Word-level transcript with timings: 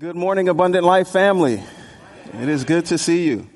Good 0.00 0.16
morning, 0.16 0.48
Abundant 0.48 0.82
Life 0.82 1.08
family. 1.08 1.62
It 2.32 2.48
is 2.48 2.64
good 2.64 2.86
to 2.86 2.96
see 2.96 3.26
you. 3.26 3.46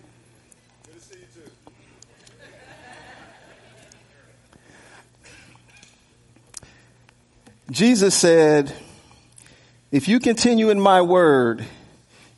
Jesus 7.70 8.14
said, 8.14 8.74
If 9.90 10.06
you 10.06 10.20
continue 10.20 10.68
in 10.68 10.78
my 10.78 11.00
word, 11.00 11.64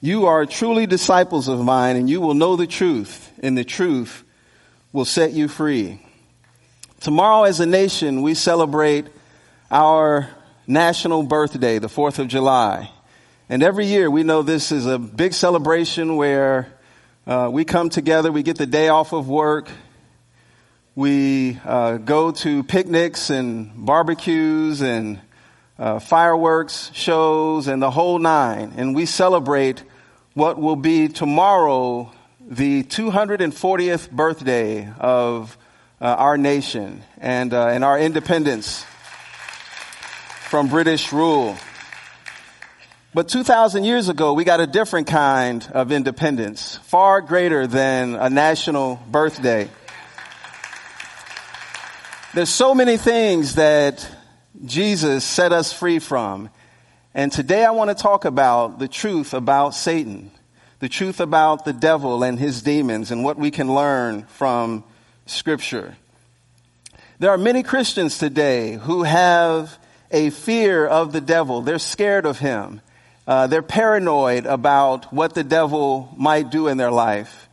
you 0.00 0.26
are 0.26 0.46
truly 0.46 0.86
disciples 0.86 1.48
of 1.48 1.58
mine, 1.58 1.96
and 1.96 2.08
you 2.08 2.20
will 2.20 2.34
know 2.34 2.54
the 2.54 2.68
truth, 2.68 3.32
and 3.42 3.58
the 3.58 3.64
truth 3.64 4.22
will 4.92 5.04
set 5.04 5.32
you 5.32 5.48
free. 5.48 6.00
Tomorrow, 7.00 7.42
as 7.42 7.58
a 7.58 7.66
nation, 7.66 8.22
we 8.22 8.34
celebrate 8.34 9.08
our 9.68 10.30
national 10.68 11.24
birthday, 11.24 11.80
the 11.80 11.88
4th 11.88 12.20
of 12.20 12.28
July. 12.28 12.88
And 13.48 13.62
every 13.62 13.86
year 13.86 14.10
we 14.10 14.24
know 14.24 14.42
this 14.42 14.72
is 14.72 14.86
a 14.86 14.98
big 14.98 15.32
celebration 15.32 16.16
where 16.16 16.66
uh, 17.28 17.48
we 17.52 17.64
come 17.64 17.90
together, 17.90 18.32
we 18.32 18.42
get 18.42 18.58
the 18.58 18.66
day 18.66 18.88
off 18.88 19.12
of 19.12 19.28
work, 19.28 19.68
we 20.96 21.56
uh, 21.64 21.98
go 21.98 22.32
to 22.32 22.64
picnics 22.64 23.30
and 23.30 23.86
barbecues 23.86 24.82
and 24.82 25.20
uh, 25.78 26.00
fireworks 26.00 26.90
shows 26.92 27.68
and 27.68 27.80
the 27.80 27.90
whole 27.90 28.18
nine, 28.18 28.72
and 28.76 28.96
we 28.96 29.06
celebrate 29.06 29.84
what 30.34 30.58
will 30.58 30.74
be 30.74 31.06
tomorrow 31.06 32.10
the 32.40 32.82
240th 32.82 34.10
birthday 34.10 34.92
of 34.98 35.56
uh, 36.00 36.06
our 36.06 36.36
nation 36.36 37.00
and, 37.18 37.54
uh, 37.54 37.68
and 37.68 37.84
our 37.84 37.96
independence 37.96 38.84
from 40.48 40.66
British 40.66 41.12
rule. 41.12 41.56
But 43.16 43.30
2,000 43.30 43.84
years 43.84 44.10
ago, 44.10 44.34
we 44.34 44.44
got 44.44 44.60
a 44.60 44.66
different 44.66 45.06
kind 45.06 45.66
of 45.72 45.90
independence, 45.90 46.76
far 46.82 47.22
greater 47.22 47.66
than 47.66 48.14
a 48.14 48.28
national 48.28 48.96
birthday. 49.10 49.70
There's 52.34 52.50
so 52.50 52.74
many 52.74 52.98
things 52.98 53.54
that 53.54 54.06
Jesus 54.66 55.24
set 55.24 55.50
us 55.50 55.72
free 55.72 55.98
from. 55.98 56.50
And 57.14 57.32
today 57.32 57.64
I 57.64 57.70
want 57.70 57.88
to 57.88 57.94
talk 57.94 58.26
about 58.26 58.78
the 58.78 58.86
truth 58.86 59.32
about 59.32 59.70
Satan, 59.70 60.30
the 60.80 60.90
truth 60.90 61.18
about 61.18 61.64
the 61.64 61.72
devil 61.72 62.22
and 62.22 62.38
his 62.38 62.60
demons, 62.60 63.10
and 63.10 63.24
what 63.24 63.38
we 63.38 63.50
can 63.50 63.74
learn 63.74 64.24
from 64.24 64.84
Scripture. 65.24 65.96
There 67.18 67.30
are 67.30 67.38
many 67.38 67.62
Christians 67.62 68.18
today 68.18 68.74
who 68.74 69.04
have 69.04 69.78
a 70.10 70.28
fear 70.28 70.86
of 70.86 71.14
the 71.14 71.22
devil. 71.22 71.62
They're 71.62 71.78
scared 71.78 72.26
of 72.26 72.40
him. 72.40 72.82
Uh, 73.26 73.48
they're 73.48 73.62
paranoid 73.62 74.46
about 74.46 75.12
what 75.12 75.34
the 75.34 75.42
devil 75.42 76.14
might 76.16 76.50
do 76.50 76.68
in 76.68 76.76
their 76.76 76.92
life. 76.92 77.48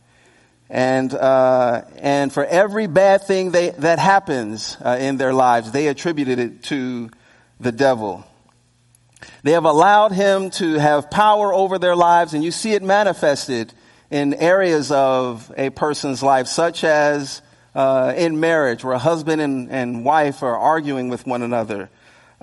And, 0.70 1.12
uh, 1.12 1.82
and 1.98 2.32
for 2.32 2.44
every 2.44 2.86
bad 2.86 3.22
thing 3.22 3.50
they, 3.50 3.70
that 3.70 3.98
happens 3.98 4.76
uh, 4.84 4.96
in 5.00 5.16
their 5.16 5.32
lives, 5.32 5.72
they 5.72 5.88
attributed 5.88 6.38
it 6.38 6.62
to 6.64 7.10
the 7.60 7.72
devil. 7.72 8.24
They 9.42 9.52
have 9.52 9.64
allowed 9.64 10.12
him 10.12 10.50
to 10.50 10.74
have 10.74 11.10
power 11.10 11.52
over 11.52 11.78
their 11.78 11.96
lives, 11.96 12.34
and 12.34 12.44
you 12.44 12.50
see 12.50 12.72
it 12.72 12.82
manifested 12.82 13.72
in 14.10 14.34
areas 14.34 14.90
of 14.92 15.52
a 15.56 15.70
person's 15.70 16.22
life, 16.22 16.46
such 16.46 16.84
as 16.84 17.42
uh, 17.74 18.14
in 18.16 18.38
marriage, 18.38 18.84
where 18.84 18.94
a 18.94 18.98
husband 18.98 19.40
and, 19.40 19.70
and 19.70 20.04
wife 20.04 20.42
are 20.42 20.56
arguing 20.56 21.08
with 21.08 21.26
one 21.26 21.42
another 21.42 21.90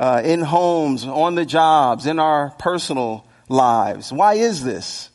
uh, 0.01 0.19
in 0.25 0.41
homes, 0.41 1.05
on 1.05 1.35
the 1.35 1.45
jobs, 1.45 2.07
in 2.07 2.17
our 2.17 2.49
personal 2.57 3.23
lives. 3.47 4.11
Why 4.11 4.33
is 4.33 4.63
this? 4.63 5.11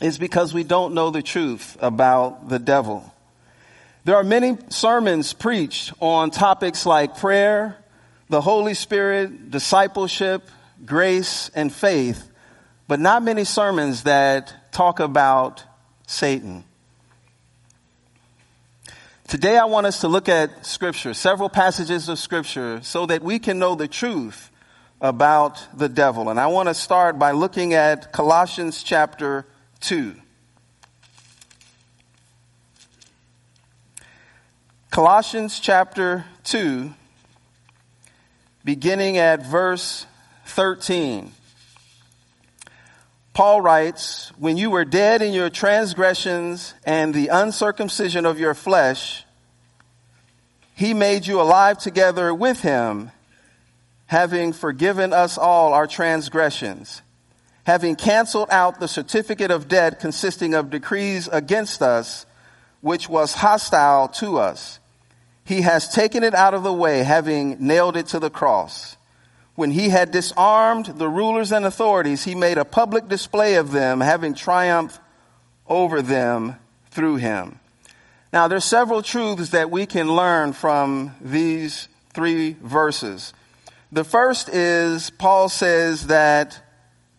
It's 0.00 0.16
because 0.16 0.54
we 0.54 0.62
don't 0.62 0.94
know 0.94 1.10
the 1.10 1.22
truth 1.22 1.76
about 1.80 2.48
the 2.48 2.60
devil. 2.60 3.12
There 4.04 4.14
are 4.14 4.22
many 4.22 4.56
sermons 4.68 5.32
preached 5.32 5.92
on 5.98 6.30
topics 6.30 6.86
like 6.86 7.16
prayer, 7.16 7.78
the 8.28 8.40
Holy 8.40 8.74
Spirit, 8.74 9.50
discipleship, 9.50 10.48
grace, 10.86 11.50
and 11.56 11.72
faith, 11.72 12.30
but 12.86 13.00
not 13.00 13.24
many 13.24 13.42
sermons 13.42 14.04
that 14.04 14.70
talk 14.70 15.00
about 15.00 15.64
Satan. 16.06 16.62
Today 19.30 19.56
I 19.56 19.66
want 19.66 19.86
us 19.86 20.00
to 20.00 20.08
look 20.08 20.28
at 20.28 20.66
scripture, 20.66 21.14
several 21.14 21.48
passages 21.48 22.08
of 22.08 22.18
scripture, 22.18 22.80
so 22.82 23.06
that 23.06 23.22
we 23.22 23.38
can 23.38 23.60
know 23.60 23.76
the 23.76 23.86
truth 23.86 24.50
about 25.00 25.64
the 25.72 25.88
devil. 25.88 26.30
And 26.30 26.40
I 26.40 26.48
want 26.48 26.68
to 26.68 26.74
start 26.74 27.16
by 27.16 27.30
looking 27.30 27.72
at 27.72 28.10
Colossians 28.10 28.82
chapter 28.82 29.46
2. 29.82 30.16
Colossians 34.90 35.60
chapter 35.60 36.24
2, 36.42 36.92
beginning 38.64 39.16
at 39.16 39.46
verse 39.46 40.06
13. 40.46 41.30
Paul 43.32 43.60
writes, 43.60 44.32
When 44.38 44.56
you 44.56 44.70
were 44.70 44.84
dead 44.84 45.22
in 45.22 45.32
your 45.32 45.50
transgressions 45.50 46.74
and 46.84 47.14
the 47.14 47.28
uncircumcision 47.28 48.26
of 48.26 48.40
your 48.40 48.54
flesh, 48.54 49.24
he 50.74 50.94
made 50.94 51.26
you 51.26 51.40
alive 51.40 51.78
together 51.78 52.34
with 52.34 52.62
him, 52.62 53.10
having 54.06 54.52
forgiven 54.52 55.12
us 55.12 55.38
all 55.38 55.72
our 55.72 55.86
transgressions, 55.86 57.02
having 57.64 57.94
canceled 57.94 58.48
out 58.50 58.80
the 58.80 58.88
certificate 58.88 59.50
of 59.50 59.68
debt 59.68 60.00
consisting 60.00 60.54
of 60.54 60.70
decrees 60.70 61.28
against 61.28 61.82
us, 61.82 62.26
which 62.80 63.08
was 63.08 63.34
hostile 63.34 64.08
to 64.08 64.38
us. 64.38 64.80
He 65.44 65.62
has 65.62 65.92
taken 65.92 66.24
it 66.24 66.34
out 66.34 66.54
of 66.54 66.62
the 66.62 66.72
way, 66.72 67.02
having 67.02 67.56
nailed 67.64 67.96
it 67.96 68.06
to 68.08 68.18
the 68.18 68.30
cross. 68.30 68.96
When 69.54 69.72
he 69.72 69.88
had 69.88 70.10
disarmed 70.10 70.86
the 70.86 71.08
rulers 71.08 71.52
and 71.52 71.64
authorities, 71.64 72.24
he 72.24 72.34
made 72.34 72.58
a 72.58 72.64
public 72.64 73.08
display 73.08 73.56
of 73.56 73.72
them, 73.72 74.00
having 74.00 74.34
triumphed 74.34 75.00
over 75.66 76.02
them 76.02 76.56
through 76.90 77.16
him. 77.16 77.58
Now, 78.32 78.48
there's 78.48 78.64
several 78.64 79.02
truths 79.02 79.50
that 79.50 79.70
we 79.70 79.86
can 79.86 80.14
learn 80.14 80.52
from 80.52 81.14
these 81.20 81.88
three 82.12 82.56
verses. 82.62 83.32
The 83.92 84.04
first 84.04 84.48
is 84.48 85.10
Paul 85.10 85.48
says 85.48 86.06
that 86.06 86.62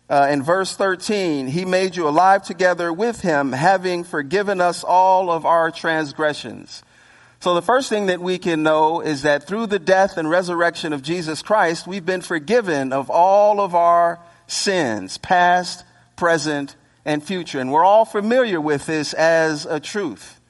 uh, 0.08 0.28
in 0.30 0.42
verse 0.42 0.74
13, 0.74 1.46
he 1.46 1.64
made 1.64 1.96
you 1.96 2.08
alive 2.08 2.42
together 2.42 2.92
with 2.92 3.20
him, 3.20 3.52
having 3.52 4.04
forgiven 4.04 4.60
us 4.60 4.84
all 4.84 5.30
of 5.30 5.44
our 5.44 5.70
transgressions. 5.70 6.82
So 7.42 7.54
the 7.54 7.60
first 7.62 7.88
thing 7.88 8.06
that 8.06 8.20
we 8.20 8.38
can 8.38 8.62
know 8.62 9.00
is 9.00 9.22
that 9.22 9.48
through 9.48 9.66
the 9.66 9.80
death 9.80 10.16
and 10.16 10.30
resurrection 10.30 10.92
of 10.92 11.02
Jesus 11.02 11.42
Christ, 11.42 11.88
we've 11.88 12.06
been 12.06 12.20
forgiven 12.20 12.92
of 12.92 13.10
all 13.10 13.60
of 13.60 13.74
our 13.74 14.20
sins, 14.46 15.18
past, 15.18 15.84
present, 16.14 16.76
and 17.04 17.20
future. 17.20 17.58
And 17.58 17.72
we're 17.72 17.84
all 17.84 18.04
familiar 18.04 18.60
with 18.60 18.86
this 18.86 19.12
as 19.12 19.66
a 19.66 19.80
truth. 19.80 20.40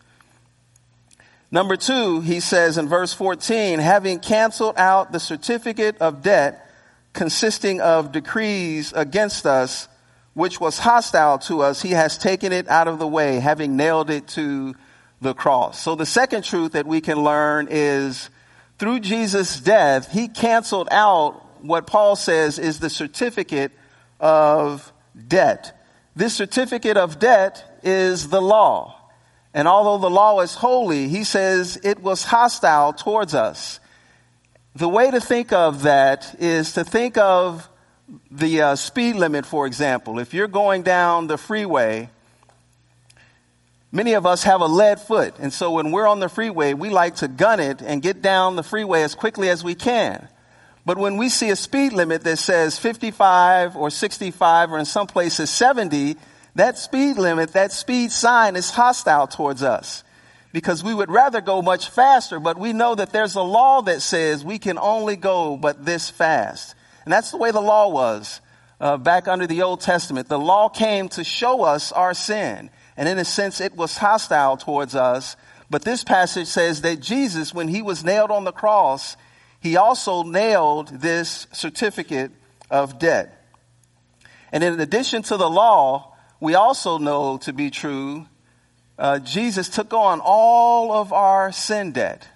Number 1.50 1.76
two, 1.76 2.20
he 2.20 2.40
says 2.40 2.76
in 2.76 2.90
verse 2.90 3.14
14, 3.14 3.78
having 3.78 4.18
canceled 4.20 4.76
out 4.76 5.12
the 5.12 5.20
certificate 5.20 5.96
of 5.96 6.22
debt 6.22 6.70
consisting 7.14 7.80
of 7.80 8.12
decrees 8.12 8.92
against 8.94 9.46
us, 9.46 9.88
which 10.34 10.60
was 10.60 10.78
hostile 10.78 11.38
to 11.38 11.62
us, 11.62 11.80
he 11.80 11.92
has 11.92 12.18
taken 12.18 12.52
it 12.52 12.68
out 12.68 12.86
of 12.86 12.98
the 12.98 13.08
way, 13.08 13.40
having 13.40 13.78
nailed 13.78 14.10
it 14.10 14.28
to 14.28 14.74
the 15.22 15.34
cross. 15.34 15.80
So 15.80 15.94
the 15.94 16.06
second 16.06 16.44
truth 16.44 16.72
that 16.72 16.86
we 16.86 17.00
can 17.00 17.22
learn 17.22 17.68
is 17.70 18.28
through 18.78 19.00
Jesus' 19.00 19.60
death, 19.60 20.10
he 20.10 20.28
canceled 20.28 20.88
out 20.90 21.40
what 21.62 21.86
Paul 21.86 22.16
says 22.16 22.58
is 22.58 22.80
the 22.80 22.90
certificate 22.90 23.72
of 24.18 24.92
debt. 25.28 25.78
This 26.16 26.34
certificate 26.34 26.96
of 26.96 27.18
debt 27.18 27.78
is 27.82 28.28
the 28.28 28.42
law. 28.42 28.98
And 29.54 29.68
although 29.68 29.98
the 29.98 30.12
law 30.12 30.40
is 30.40 30.54
holy, 30.54 31.08
he 31.08 31.24
says 31.24 31.78
it 31.82 32.00
was 32.00 32.24
hostile 32.24 32.92
towards 32.92 33.34
us. 33.34 33.80
The 34.74 34.88
way 34.88 35.10
to 35.10 35.20
think 35.20 35.52
of 35.52 35.82
that 35.82 36.34
is 36.40 36.72
to 36.72 36.84
think 36.84 37.18
of 37.18 37.68
the 38.30 38.62
uh, 38.62 38.76
speed 38.76 39.16
limit, 39.16 39.44
for 39.44 39.66
example. 39.66 40.18
If 40.18 40.34
you're 40.34 40.48
going 40.48 40.82
down 40.82 41.26
the 41.26 41.36
freeway 41.36 42.08
Many 43.94 44.14
of 44.14 44.24
us 44.24 44.44
have 44.44 44.62
a 44.62 44.66
lead 44.66 45.00
foot, 45.00 45.34
and 45.38 45.52
so 45.52 45.72
when 45.72 45.92
we're 45.92 46.06
on 46.06 46.18
the 46.18 46.30
freeway, 46.30 46.72
we 46.72 46.88
like 46.88 47.16
to 47.16 47.28
gun 47.28 47.60
it 47.60 47.82
and 47.82 48.00
get 48.00 48.22
down 48.22 48.56
the 48.56 48.62
freeway 48.62 49.02
as 49.02 49.14
quickly 49.14 49.50
as 49.50 49.62
we 49.62 49.74
can. 49.74 50.28
But 50.86 50.96
when 50.96 51.18
we 51.18 51.28
see 51.28 51.50
a 51.50 51.56
speed 51.56 51.92
limit 51.92 52.24
that 52.24 52.38
says 52.38 52.78
55 52.78 53.76
or 53.76 53.90
65 53.90 54.72
or 54.72 54.78
in 54.78 54.86
some 54.86 55.06
places 55.06 55.50
70, 55.50 56.16
that 56.54 56.78
speed 56.78 57.18
limit, 57.18 57.52
that 57.52 57.70
speed 57.70 58.10
sign 58.10 58.56
is 58.56 58.70
hostile 58.70 59.26
towards 59.26 59.62
us 59.62 60.04
because 60.52 60.82
we 60.82 60.94
would 60.94 61.10
rather 61.10 61.40
go 61.40 61.60
much 61.62 61.88
faster, 61.88 62.40
but 62.40 62.58
we 62.58 62.72
know 62.72 62.94
that 62.94 63.12
there's 63.12 63.34
a 63.34 63.42
law 63.42 63.82
that 63.82 64.02
says 64.02 64.44
we 64.44 64.58
can 64.58 64.78
only 64.78 65.16
go 65.16 65.56
but 65.56 65.84
this 65.84 66.10
fast. 66.10 66.74
And 67.04 67.12
that's 67.12 67.30
the 67.30 67.38
way 67.38 67.50
the 67.50 67.60
law 67.60 67.88
was 67.88 68.40
uh, 68.80 68.96
back 68.96 69.28
under 69.28 69.46
the 69.46 69.62
Old 69.62 69.80
Testament. 69.80 70.28
The 70.28 70.38
law 70.38 70.68
came 70.68 71.08
to 71.10 71.24
show 71.24 71.62
us 71.62 71.92
our 71.92 72.14
sin. 72.14 72.70
And 72.96 73.08
in 73.08 73.18
a 73.18 73.24
sense, 73.24 73.60
it 73.60 73.76
was 73.76 73.98
hostile 73.98 74.56
towards 74.56 74.94
us. 74.94 75.36
But 75.70 75.82
this 75.82 76.04
passage 76.04 76.48
says 76.48 76.82
that 76.82 77.00
Jesus, 77.00 77.54
when 77.54 77.68
he 77.68 77.82
was 77.82 78.04
nailed 78.04 78.30
on 78.30 78.44
the 78.44 78.52
cross, 78.52 79.16
he 79.60 79.76
also 79.76 80.22
nailed 80.22 80.88
this 80.88 81.46
certificate 81.52 82.30
of 82.70 82.98
debt. 82.98 83.38
And 84.52 84.62
in 84.62 84.80
addition 84.80 85.22
to 85.22 85.36
the 85.36 85.48
law, 85.48 86.14
we 86.40 86.54
also 86.54 86.98
know 86.98 87.38
to 87.38 87.52
be 87.52 87.70
true, 87.70 88.26
uh, 88.98 89.18
Jesus 89.20 89.68
took 89.68 89.94
on 89.94 90.20
all 90.22 90.92
of 90.92 91.12
our 91.12 91.52
sin 91.52 91.92
debt. 91.92 92.28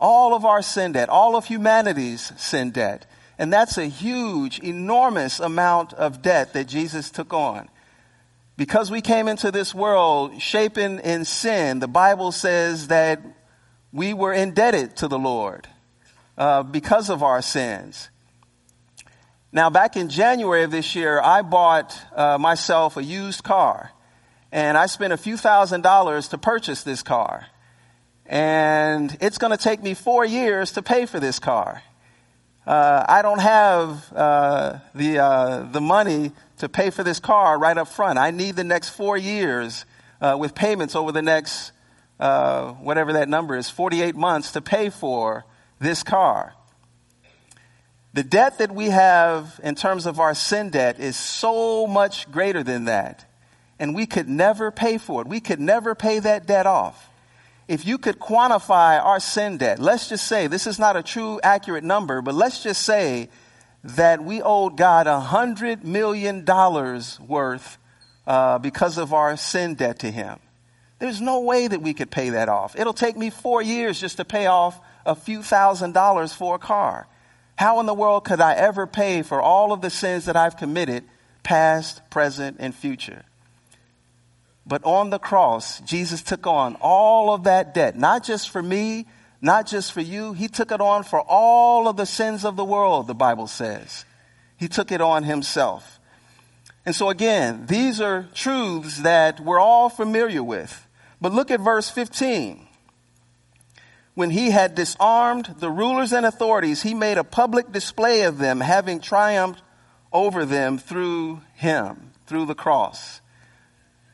All 0.00 0.34
of 0.34 0.44
our 0.44 0.62
sin 0.62 0.92
debt, 0.92 1.08
all 1.08 1.34
of 1.34 1.46
humanity's 1.46 2.32
sin 2.36 2.70
debt. 2.70 3.06
And 3.38 3.52
that's 3.52 3.78
a 3.78 3.86
huge, 3.86 4.60
enormous 4.60 5.40
amount 5.40 5.92
of 5.94 6.22
debt 6.22 6.52
that 6.52 6.68
Jesus 6.68 7.10
took 7.10 7.32
on. 7.32 7.68
Because 8.58 8.90
we 8.90 9.02
came 9.02 9.28
into 9.28 9.52
this 9.52 9.72
world 9.72 10.42
shapen 10.42 10.98
in 10.98 11.24
sin, 11.24 11.78
the 11.78 11.86
Bible 11.86 12.32
says 12.32 12.88
that 12.88 13.22
we 13.92 14.12
were 14.12 14.32
indebted 14.32 14.96
to 14.96 15.06
the 15.06 15.16
Lord 15.18 15.68
uh, 16.36 16.64
because 16.64 17.08
of 17.08 17.22
our 17.22 17.40
sins. 17.40 18.10
Now, 19.52 19.70
back 19.70 19.96
in 19.96 20.08
January 20.08 20.64
of 20.64 20.72
this 20.72 20.96
year, 20.96 21.20
I 21.20 21.42
bought 21.42 21.96
uh, 22.12 22.36
myself 22.36 22.96
a 22.96 23.04
used 23.04 23.44
car. 23.44 23.92
And 24.50 24.76
I 24.76 24.86
spent 24.86 25.12
a 25.12 25.16
few 25.16 25.36
thousand 25.36 25.82
dollars 25.82 26.26
to 26.28 26.38
purchase 26.38 26.82
this 26.82 27.04
car. 27.04 27.46
And 28.26 29.16
it's 29.20 29.38
going 29.38 29.56
to 29.56 29.62
take 29.62 29.84
me 29.84 29.94
four 29.94 30.24
years 30.24 30.72
to 30.72 30.82
pay 30.82 31.06
for 31.06 31.20
this 31.20 31.38
car 31.38 31.80
uh, 32.68 33.06
I 33.08 33.22
don't 33.22 33.40
have 33.40 34.12
uh, 34.14 34.78
the 34.94 35.18
uh, 35.20 35.62
the 35.72 35.80
money 35.80 36.32
to 36.58 36.68
pay 36.68 36.90
for 36.90 37.02
this 37.02 37.18
car 37.18 37.58
right 37.58 37.78
up 37.78 37.88
front. 37.88 38.18
I 38.18 38.30
need 38.30 38.56
the 38.56 38.64
next 38.64 38.90
four 38.90 39.16
years 39.16 39.86
uh, 40.20 40.36
with 40.38 40.54
payments 40.54 40.94
over 40.94 41.10
the 41.10 41.22
next 41.22 41.72
uh, 42.20 42.72
whatever 42.72 43.14
that 43.14 43.26
number 43.26 43.56
is, 43.56 43.70
48 43.70 44.14
months 44.16 44.52
to 44.52 44.60
pay 44.60 44.90
for 44.90 45.46
this 45.80 46.02
car. 46.02 46.52
The 48.12 48.22
debt 48.22 48.58
that 48.58 48.74
we 48.74 48.90
have 48.90 49.58
in 49.64 49.74
terms 49.74 50.04
of 50.04 50.20
our 50.20 50.34
sin 50.34 50.68
debt 50.68 51.00
is 51.00 51.16
so 51.16 51.86
much 51.86 52.30
greater 52.30 52.62
than 52.62 52.84
that. 52.84 53.24
And 53.78 53.94
we 53.94 54.04
could 54.04 54.28
never 54.28 54.70
pay 54.70 54.98
for 54.98 55.22
it. 55.22 55.26
We 55.26 55.40
could 55.40 55.60
never 55.60 55.94
pay 55.94 56.18
that 56.18 56.46
debt 56.46 56.66
off 56.66 57.07
if 57.68 57.86
you 57.86 57.98
could 57.98 58.18
quantify 58.18 59.02
our 59.04 59.20
sin 59.20 59.58
debt, 59.58 59.78
let's 59.78 60.08
just 60.08 60.26
say 60.26 60.46
this 60.46 60.66
is 60.66 60.78
not 60.78 60.96
a 60.96 61.02
true 61.02 61.38
accurate 61.42 61.84
number, 61.84 62.22
but 62.22 62.34
let's 62.34 62.62
just 62.62 62.82
say 62.82 63.28
that 63.84 64.24
we 64.24 64.40
owed 64.42 64.76
God 64.76 65.06
a 65.06 65.20
hundred 65.20 65.84
million 65.84 66.44
dollars 66.44 67.20
worth 67.20 67.78
uh, 68.26 68.58
because 68.58 68.96
of 68.98 69.12
our 69.12 69.36
sin 69.36 69.74
debt 69.74 69.98
to 70.00 70.10
Him. 70.10 70.38
There's 70.98 71.20
no 71.20 71.40
way 71.40 71.68
that 71.68 71.82
we 71.82 71.94
could 71.94 72.10
pay 72.10 72.30
that 72.30 72.48
off. 72.48 72.74
It'll 72.76 72.94
take 72.94 73.16
me 73.16 73.30
four 73.30 73.62
years 73.62 74.00
just 74.00 74.16
to 74.16 74.24
pay 74.24 74.46
off 74.46 74.80
a 75.06 75.14
few 75.14 75.42
thousand 75.42 75.92
dollars 75.92 76.32
for 76.32 76.56
a 76.56 76.58
car. 76.58 77.06
How 77.56 77.80
in 77.80 77.86
the 77.86 77.94
world 77.94 78.24
could 78.24 78.40
I 78.40 78.54
ever 78.54 78.86
pay 78.86 79.22
for 79.22 79.42
all 79.42 79.72
of 79.72 79.80
the 79.80 79.90
sins 79.90 80.24
that 80.24 80.36
I've 80.36 80.56
committed, 80.56 81.04
past, 81.42 82.08
present, 82.08 82.56
and 82.60 82.74
future? 82.74 83.24
But 84.68 84.84
on 84.84 85.08
the 85.08 85.18
cross, 85.18 85.80
Jesus 85.80 86.22
took 86.22 86.46
on 86.46 86.76
all 86.80 87.32
of 87.32 87.44
that 87.44 87.72
debt, 87.72 87.96
not 87.96 88.22
just 88.22 88.50
for 88.50 88.62
me, 88.62 89.06
not 89.40 89.66
just 89.66 89.92
for 89.92 90.02
you. 90.02 90.34
He 90.34 90.46
took 90.46 90.70
it 90.70 90.80
on 90.80 91.04
for 91.04 91.20
all 91.20 91.88
of 91.88 91.96
the 91.96 92.04
sins 92.04 92.44
of 92.44 92.56
the 92.56 92.64
world, 92.64 93.06
the 93.06 93.14
Bible 93.14 93.46
says. 93.46 94.04
He 94.58 94.68
took 94.68 94.92
it 94.92 95.00
on 95.00 95.24
himself. 95.24 95.98
And 96.84 96.94
so 96.94 97.08
again, 97.08 97.64
these 97.66 98.00
are 98.00 98.28
truths 98.34 98.98
that 98.98 99.40
we're 99.40 99.60
all 99.60 99.88
familiar 99.88 100.42
with. 100.42 100.86
But 101.20 101.32
look 101.32 101.50
at 101.50 101.60
verse 101.60 101.88
15. 101.88 102.66
When 104.14 104.30
he 104.30 104.50
had 104.50 104.74
disarmed 104.74 105.54
the 105.60 105.70
rulers 105.70 106.12
and 106.12 106.26
authorities, 106.26 106.82
he 106.82 106.92
made 106.92 107.18
a 107.18 107.24
public 107.24 107.72
display 107.72 108.22
of 108.22 108.38
them, 108.38 108.60
having 108.60 109.00
triumphed 109.00 109.62
over 110.12 110.44
them 110.44 110.76
through 110.76 111.40
him, 111.54 112.12
through 112.26 112.46
the 112.46 112.54
cross. 112.54 113.20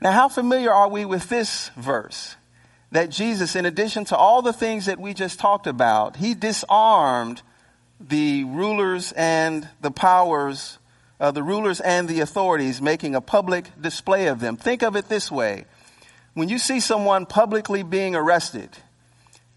Now, 0.05 0.13
how 0.13 0.29
familiar 0.29 0.71
are 0.71 0.91
we 0.91 1.07
with 1.07 1.31
this 1.31 1.71
verse? 1.77 2.37
That 2.93 3.09
Jesus, 3.09 3.57
in 3.57 3.65
addition 3.65 4.05
to 4.07 4.17
all 4.17 4.43
the 4.43 4.53
things 4.53 4.85
that 4.85 5.01
we 5.01 5.15
just 5.15 5.39
talked 5.39 5.67
about, 5.67 6.17
he 6.17 6.35
disarmed 6.35 7.41
the 7.99 8.45
rulers 8.45 9.13
and 9.13 9.67
the 9.81 9.91
powers, 9.91 10.79
uh, 11.19 11.31
the 11.31 11.43
rulers 11.43 11.81
and 11.81 12.07
the 12.07 12.21
authorities, 12.21 12.83
making 12.83 13.15
a 13.15 13.23
public 13.23 13.71
display 13.81 14.27
of 14.27 14.41
them. 14.41 14.59
Think 14.59 14.83
of 14.83 14.95
it 14.95 15.09
this 15.09 15.33
way. 15.33 15.65
When 16.35 16.51
you 16.51 16.59
see 16.59 16.81
someone 16.81 17.25
publicly 17.25 17.83
being 17.83 18.15
arrested 18.15 18.69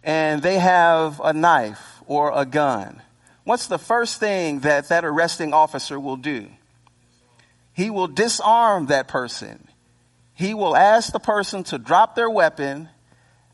and 0.02 0.42
they 0.42 0.60
have 0.60 1.20
a 1.22 1.34
knife 1.34 2.02
or 2.06 2.32
a 2.34 2.46
gun, 2.46 3.02
what's 3.44 3.68
the 3.68 3.78
first 3.78 4.18
thing 4.22 4.62
that 4.62 4.88
that 4.88 5.04
arresting 5.04 5.54
officer 5.54 6.00
will 6.00 6.16
do? 6.16 6.48
He 7.74 7.90
will 7.90 8.08
disarm 8.08 8.86
that 8.86 9.10
person 9.10 9.67
he 10.38 10.54
will 10.54 10.76
ask 10.76 11.12
the 11.12 11.20
person 11.20 11.64
to 11.64 11.80
drop 11.80 12.14
their 12.14 12.30
weapon. 12.30 12.90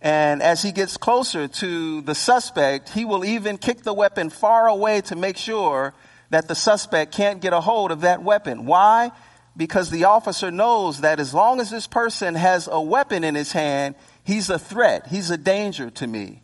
And 0.01 0.43
as 0.43 0.61
he 0.61 0.73
gets 0.73 0.97
closer 0.97 1.47
to 1.47 2.01
the 2.01 2.13
suspect, 2.13 2.89
he 2.89 3.05
will 3.05 3.23
even 3.23 3.57
kick 3.57 3.83
the 3.83 3.93
weapon 3.93 4.29
far 4.29 4.67
away 4.67 4.99
to 5.03 5.15
make 5.15 5.37
sure 5.37 5.93
that 6.29 6.49
the 6.49 6.55
suspect 6.55 7.13
can't 7.13 7.39
get 7.39 7.53
a 7.53 7.61
hold 7.61 7.91
of 7.91 8.01
that 8.01 8.21
weapon. 8.21 8.65
Why? 8.65 9.11
Because 9.55 9.91
the 9.91 10.03
officer 10.03 10.51
knows 10.51 10.99
that 11.01 11.21
as 11.21 11.33
long 11.33 11.61
as 11.61 11.71
this 11.71 11.87
person 11.87 12.35
has 12.35 12.67
a 12.69 12.81
weapon 12.81 13.23
in 13.23 13.33
his 13.33 13.53
hand, 13.53 13.95
he's 14.25 14.49
a 14.49 14.59
threat. 14.59 15.07
He's 15.07 15.31
a 15.31 15.37
danger 15.37 15.89
to 15.89 16.05
me. 16.05 16.41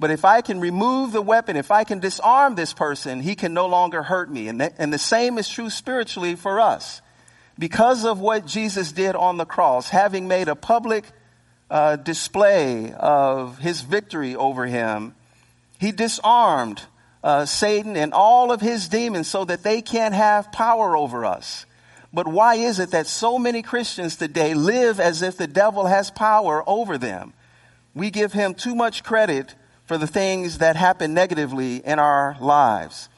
But 0.00 0.10
if 0.10 0.24
I 0.24 0.40
can 0.40 0.58
remove 0.58 1.12
the 1.12 1.22
weapon, 1.22 1.56
if 1.56 1.70
I 1.70 1.84
can 1.84 2.00
disarm 2.00 2.56
this 2.56 2.72
person, 2.72 3.20
he 3.20 3.36
can 3.36 3.54
no 3.54 3.66
longer 3.68 4.02
hurt 4.02 4.28
me. 4.28 4.48
And, 4.48 4.60
and 4.60 4.92
the 4.92 4.98
same 4.98 5.38
is 5.38 5.48
true 5.48 5.70
spiritually 5.70 6.34
for 6.34 6.58
us 6.58 7.00
because 7.58 8.04
of 8.04 8.20
what 8.20 8.46
Jesus 8.46 8.92
did 8.92 9.14
on 9.14 9.36
the 9.36 9.44
cross, 9.44 9.88
having 9.88 10.28
made 10.28 10.48
a 10.48 10.54
public 10.54 11.04
uh, 11.70 11.96
display 11.96 12.92
of 12.92 13.58
his 13.58 13.82
victory 13.82 14.36
over 14.36 14.66
him, 14.66 15.14
he 15.78 15.92
disarmed 15.92 16.82
uh, 17.24 17.44
Satan 17.44 17.96
and 17.96 18.12
all 18.12 18.52
of 18.52 18.60
his 18.60 18.88
demons 18.88 19.28
so 19.28 19.44
that 19.44 19.62
they 19.62 19.82
can't 19.82 20.14
have 20.14 20.52
power 20.52 20.96
over 20.96 21.24
us. 21.24 21.66
But 22.12 22.26
why 22.26 22.56
is 22.56 22.78
it 22.78 22.90
that 22.90 23.06
so 23.06 23.38
many 23.38 23.62
Christians 23.62 24.16
today 24.16 24.54
live 24.54 25.00
as 25.00 25.22
if 25.22 25.36
the 25.36 25.46
devil 25.46 25.86
has 25.86 26.10
power 26.10 26.62
over 26.66 26.98
them? 26.98 27.32
We 27.94 28.10
give 28.10 28.32
him 28.32 28.54
too 28.54 28.74
much 28.74 29.02
credit 29.02 29.54
for 29.86 29.98
the 29.98 30.06
things 30.06 30.58
that 30.58 30.76
happen 30.76 31.14
negatively 31.14 31.76
in 31.76 31.98
our 31.98 32.36
lives. 32.40 33.08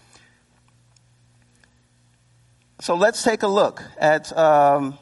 So 2.84 2.96
let's 2.96 3.22
take 3.22 3.42
a 3.42 3.48
look 3.48 3.82
at 3.96 4.30
um, 4.36 4.98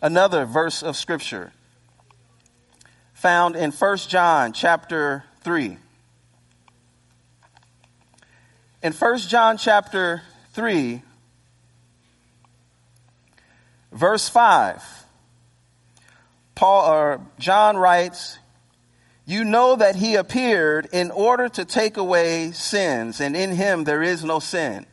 another 0.00 0.46
verse 0.46 0.82
of 0.82 0.96
Scripture 0.96 1.52
found 3.12 3.54
in 3.54 3.70
1 3.70 3.96
John 4.08 4.54
chapter 4.54 5.22
3. 5.42 5.76
In 8.82 8.92
1 8.94 9.18
John 9.18 9.58
chapter 9.58 10.22
3, 10.54 11.02
verse 13.92 14.30
5, 14.30 14.82
Paul 16.54 16.90
or 16.94 17.20
John 17.38 17.76
writes, 17.76 18.38
You 19.26 19.44
know 19.44 19.76
that 19.76 19.96
he 19.96 20.14
appeared 20.14 20.88
in 20.92 21.10
order 21.10 21.50
to 21.50 21.66
take 21.66 21.98
away 21.98 22.52
sins, 22.52 23.20
and 23.20 23.36
in 23.36 23.50
him 23.50 23.84
there 23.84 24.02
is 24.02 24.24
no 24.24 24.38
sin. 24.38 24.86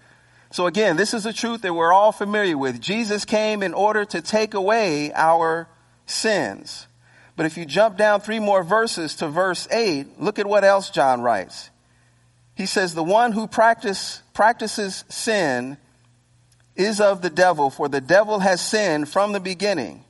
So 0.51 0.65
again, 0.65 0.97
this 0.97 1.13
is 1.13 1.25
a 1.25 1.33
truth 1.33 1.61
that 1.61 1.73
we're 1.73 1.93
all 1.93 2.11
familiar 2.11 2.57
with. 2.57 2.81
Jesus 2.81 3.23
came 3.25 3.61
in 3.61 3.73
order 3.73 4.03
to 4.05 4.21
take 4.21 4.53
away 4.55 5.11
our 5.13 5.67
sins. 6.05 6.87
But 7.35 7.45
if 7.45 7.57
you 7.57 7.65
jump 7.65 7.97
down 7.97 8.21
three 8.21 8.39
more 8.39 8.63
verses 8.63 9.15
to 9.17 9.27
verse 9.27 9.67
8, 9.71 10.19
look 10.19 10.39
at 10.39 10.47
what 10.47 10.63
else 10.63 10.89
John 10.89 11.21
writes. 11.21 11.69
He 12.55 12.65
says, 12.65 12.93
The 12.93 13.03
one 13.03 13.31
who 13.31 13.47
practice, 13.47 14.21
practices 14.33 15.05
sin 15.07 15.77
is 16.75 16.99
of 16.99 17.21
the 17.21 17.29
devil, 17.29 17.69
for 17.69 17.87
the 17.87 18.01
devil 18.01 18.39
has 18.39 18.59
sinned 18.59 19.07
from 19.07 19.31
the 19.31 19.39
beginning. 19.39 20.03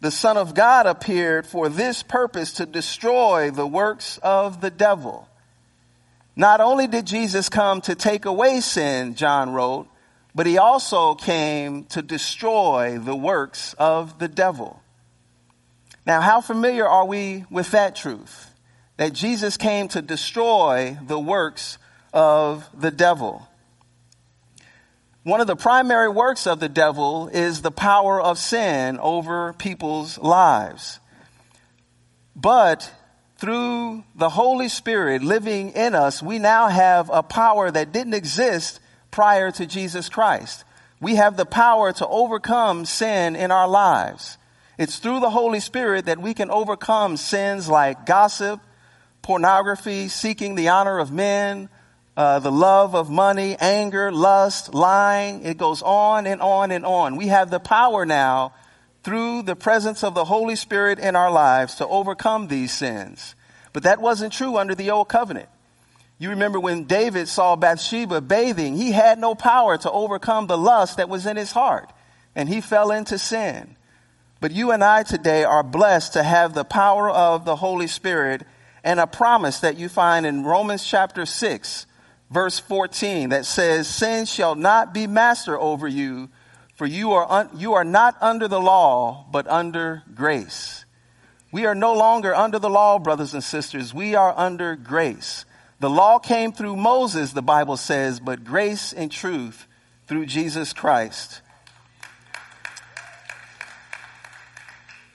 The 0.00 0.10
Son 0.10 0.36
of 0.36 0.54
God 0.54 0.86
appeared 0.86 1.46
for 1.46 1.68
this 1.68 2.02
purpose 2.02 2.54
to 2.54 2.66
destroy 2.66 3.50
the 3.50 3.66
works 3.66 4.18
of 4.22 4.60
the 4.60 4.70
devil. 4.70 5.28
Not 6.36 6.60
only 6.60 6.86
did 6.86 7.06
Jesus 7.06 7.48
come 7.48 7.80
to 7.82 7.94
take 7.94 8.24
away 8.24 8.60
sin, 8.60 9.14
John 9.14 9.52
wrote, 9.52 9.88
but 10.34 10.46
he 10.46 10.58
also 10.58 11.14
came 11.14 11.84
to 11.86 12.02
destroy 12.02 12.98
the 12.98 13.14
works 13.14 13.74
of 13.74 14.18
the 14.18 14.26
devil. 14.26 14.80
Now, 16.06 16.20
how 16.20 16.40
familiar 16.40 16.86
are 16.86 17.06
we 17.06 17.44
with 17.50 17.70
that 17.70 17.94
truth? 17.94 18.50
That 18.96 19.12
Jesus 19.12 19.56
came 19.56 19.88
to 19.88 20.02
destroy 20.02 20.98
the 21.06 21.18
works 21.18 21.78
of 22.12 22.68
the 22.78 22.90
devil. 22.90 23.48
One 25.22 25.40
of 25.40 25.46
the 25.46 25.56
primary 25.56 26.08
works 26.08 26.46
of 26.46 26.60
the 26.60 26.68
devil 26.68 27.28
is 27.28 27.62
the 27.62 27.70
power 27.70 28.20
of 28.20 28.38
sin 28.38 28.98
over 28.98 29.54
people's 29.54 30.18
lives. 30.18 30.98
But 32.36 32.92
through 33.36 34.04
the 34.14 34.30
Holy 34.30 34.68
Spirit 34.68 35.22
living 35.22 35.72
in 35.72 35.94
us, 35.94 36.22
we 36.22 36.38
now 36.38 36.68
have 36.68 37.10
a 37.12 37.22
power 37.22 37.70
that 37.70 37.92
didn't 37.92 38.14
exist 38.14 38.80
prior 39.10 39.50
to 39.52 39.66
Jesus 39.66 40.08
Christ. 40.08 40.64
We 41.00 41.16
have 41.16 41.36
the 41.36 41.46
power 41.46 41.92
to 41.92 42.06
overcome 42.06 42.84
sin 42.84 43.36
in 43.36 43.50
our 43.50 43.68
lives. 43.68 44.38
It's 44.78 44.98
through 44.98 45.20
the 45.20 45.30
Holy 45.30 45.60
Spirit 45.60 46.06
that 46.06 46.18
we 46.18 46.34
can 46.34 46.50
overcome 46.50 47.16
sins 47.16 47.68
like 47.68 48.06
gossip, 48.06 48.60
pornography, 49.22 50.08
seeking 50.08 50.54
the 50.54 50.68
honor 50.68 50.98
of 50.98 51.12
men, 51.12 51.68
uh, 52.16 52.38
the 52.38 52.52
love 52.52 52.94
of 52.94 53.10
money, 53.10 53.56
anger, 53.60 54.12
lust, 54.12 54.72
lying. 54.72 55.44
It 55.44 55.58
goes 55.58 55.82
on 55.82 56.26
and 56.26 56.40
on 56.40 56.70
and 56.70 56.84
on. 56.86 57.16
We 57.16 57.28
have 57.28 57.50
the 57.50 57.60
power 57.60 58.06
now 58.06 58.52
through 59.04 59.42
the 59.42 59.54
presence 59.54 60.02
of 60.02 60.14
the 60.14 60.24
Holy 60.24 60.56
Spirit 60.56 60.98
in 60.98 61.14
our 61.14 61.30
lives 61.30 61.76
to 61.76 61.86
overcome 61.86 62.48
these 62.48 62.72
sins. 62.72 63.34
But 63.74 63.82
that 63.82 64.00
wasn't 64.00 64.32
true 64.32 64.56
under 64.56 64.74
the 64.74 64.90
old 64.90 65.08
covenant. 65.08 65.48
You 66.18 66.30
remember 66.30 66.58
when 66.58 66.84
David 66.84 67.28
saw 67.28 67.54
Bathsheba 67.54 68.22
bathing, 68.22 68.76
he 68.76 68.92
had 68.92 69.18
no 69.18 69.34
power 69.34 69.76
to 69.76 69.90
overcome 69.90 70.46
the 70.46 70.56
lust 70.56 70.96
that 70.96 71.08
was 71.08 71.26
in 71.26 71.36
his 71.36 71.52
heart, 71.52 71.92
and 72.34 72.48
he 72.48 72.60
fell 72.60 72.90
into 72.90 73.18
sin. 73.18 73.76
But 74.40 74.52
you 74.52 74.70
and 74.70 74.82
I 74.82 75.02
today 75.02 75.44
are 75.44 75.62
blessed 75.62 76.14
to 76.14 76.22
have 76.22 76.54
the 76.54 76.64
power 76.64 77.10
of 77.10 77.44
the 77.44 77.56
Holy 77.56 77.86
Spirit 77.86 78.42
and 78.82 79.00
a 79.00 79.06
promise 79.06 79.60
that 79.60 79.76
you 79.76 79.88
find 79.88 80.24
in 80.24 80.44
Romans 80.44 80.84
chapter 80.84 81.26
6, 81.26 81.86
verse 82.30 82.58
14, 82.58 83.30
that 83.30 83.44
says, 83.44 83.88
Sin 83.88 84.24
shall 84.24 84.54
not 84.54 84.94
be 84.94 85.06
master 85.06 85.58
over 85.58 85.88
you, 85.88 86.28
for 86.74 86.86
you 86.86 87.12
are, 87.12 87.30
un- 87.30 87.50
you 87.54 87.74
are 87.74 87.84
not 87.84 88.16
under 88.20 88.48
the 88.48 88.60
law, 88.60 89.26
but 89.30 89.46
under 89.46 90.02
grace. 90.14 90.84
We 91.52 91.66
are 91.66 91.74
no 91.74 91.94
longer 91.94 92.34
under 92.34 92.58
the 92.58 92.70
law, 92.70 92.98
brothers 92.98 93.32
and 93.32 93.44
sisters. 93.44 93.94
We 93.94 94.16
are 94.16 94.34
under 94.36 94.74
grace. 94.74 95.44
The 95.78 95.90
law 95.90 96.18
came 96.18 96.52
through 96.52 96.76
Moses, 96.76 97.32
the 97.32 97.42
Bible 97.42 97.76
says, 97.76 98.18
but 98.18 98.44
grace 98.44 98.92
and 98.92 99.10
truth 99.10 99.66
through 100.06 100.26
Jesus 100.26 100.72
Christ. 100.72 101.42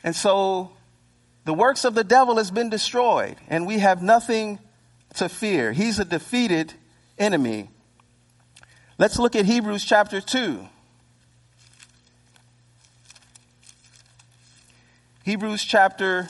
And 0.03 0.15
so 0.15 0.71
the 1.43 1.53
works 1.53 1.83
of 1.83 1.93
the 1.93 2.03
devil 2.03 2.37
has 2.37 2.51
been 2.51 2.69
destroyed 2.69 3.35
and 3.49 3.67
we 3.67 3.79
have 3.79 4.01
nothing 4.01 4.59
to 5.15 5.27
fear. 5.27 5.73
He's 5.73 5.99
a 5.99 6.05
defeated 6.05 6.73
enemy. 7.17 7.69
Let's 8.97 9.19
look 9.19 9.35
at 9.35 9.45
Hebrews 9.45 9.83
chapter 9.83 10.21
2. 10.21 10.67
Hebrews 15.29 15.63
chapter 15.63 16.27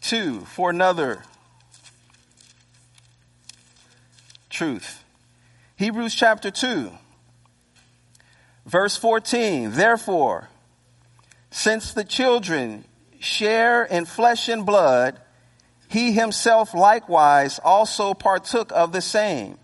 2 0.00 0.46
for 0.46 0.70
another 0.70 1.22
truth. 4.48 5.04
Hebrews 5.76 6.14
chapter 6.14 6.50
2, 6.50 6.92
verse 8.64 8.96
14. 8.96 9.72
Therefore, 9.72 10.48
since 11.50 11.92
the 11.92 12.04
children 12.04 12.86
share 13.20 13.84
in 13.84 14.06
flesh 14.06 14.48
and 14.48 14.64
blood, 14.64 15.20
he 15.88 16.12
himself 16.12 16.72
likewise 16.72 17.60
also 17.62 18.14
partook 18.14 18.72
of 18.72 18.92
the 18.92 19.02
same, 19.02 19.58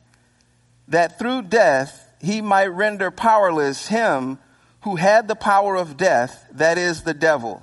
that 0.88 1.18
through 1.18 1.40
death 1.40 2.06
he 2.20 2.42
might 2.42 2.66
render 2.66 3.10
powerless 3.10 3.86
him 3.86 4.38
who 4.82 4.96
had 4.96 5.28
the 5.28 5.36
power 5.36 5.76
of 5.76 5.96
death, 5.96 6.46
that 6.52 6.78
is, 6.78 7.02
the 7.02 7.14
devil, 7.14 7.62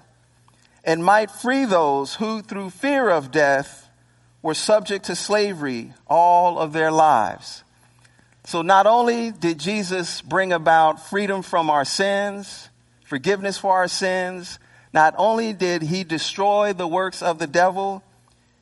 and 0.84 1.04
might 1.04 1.30
free 1.30 1.66
those 1.66 2.16
who 2.16 2.42
through 2.42 2.70
fear 2.70 3.10
of 3.10 3.32
death 3.32 3.90
were 4.42 4.54
subject 4.54 5.06
to 5.06 5.16
slavery 5.16 5.94
all 6.08 6.58
of 6.58 6.72
their 6.72 6.92
lives. 6.92 7.64
So 8.46 8.62
not 8.62 8.88
only 8.88 9.32
did 9.32 9.60
Jesus 9.60 10.22
bring 10.22 10.54
about 10.54 11.06
freedom 11.08 11.42
from 11.42 11.70
our 11.70 11.86
sins, 11.86 12.70
forgiveness 13.04 13.58
for 13.58 13.74
our 13.74 13.88
sins, 13.88 14.58
not 14.94 15.14
only 15.18 15.54
did 15.54 15.82
he 15.82 16.04
destroy 16.04 16.74
the 16.74 16.88
works 16.88 17.22
of 17.22 17.38
the 17.38 17.48
devil, 17.48 18.02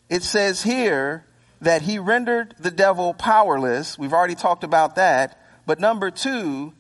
it 0.09 0.23
says 0.23 0.63
here 0.63 1.25
that 1.61 1.83
he 1.83 1.99
rendered 1.99 2.55
the 2.59 2.71
devil 2.71 3.13
powerless. 3.13 3.97
We've 3.97 4.13
already 4.13 4.35
talked 4.35 4.63
about 4.63 4.95
that. 4.95 5.39
But 5.65 5.79
number 5.79 6.11
two, 6.11 6.73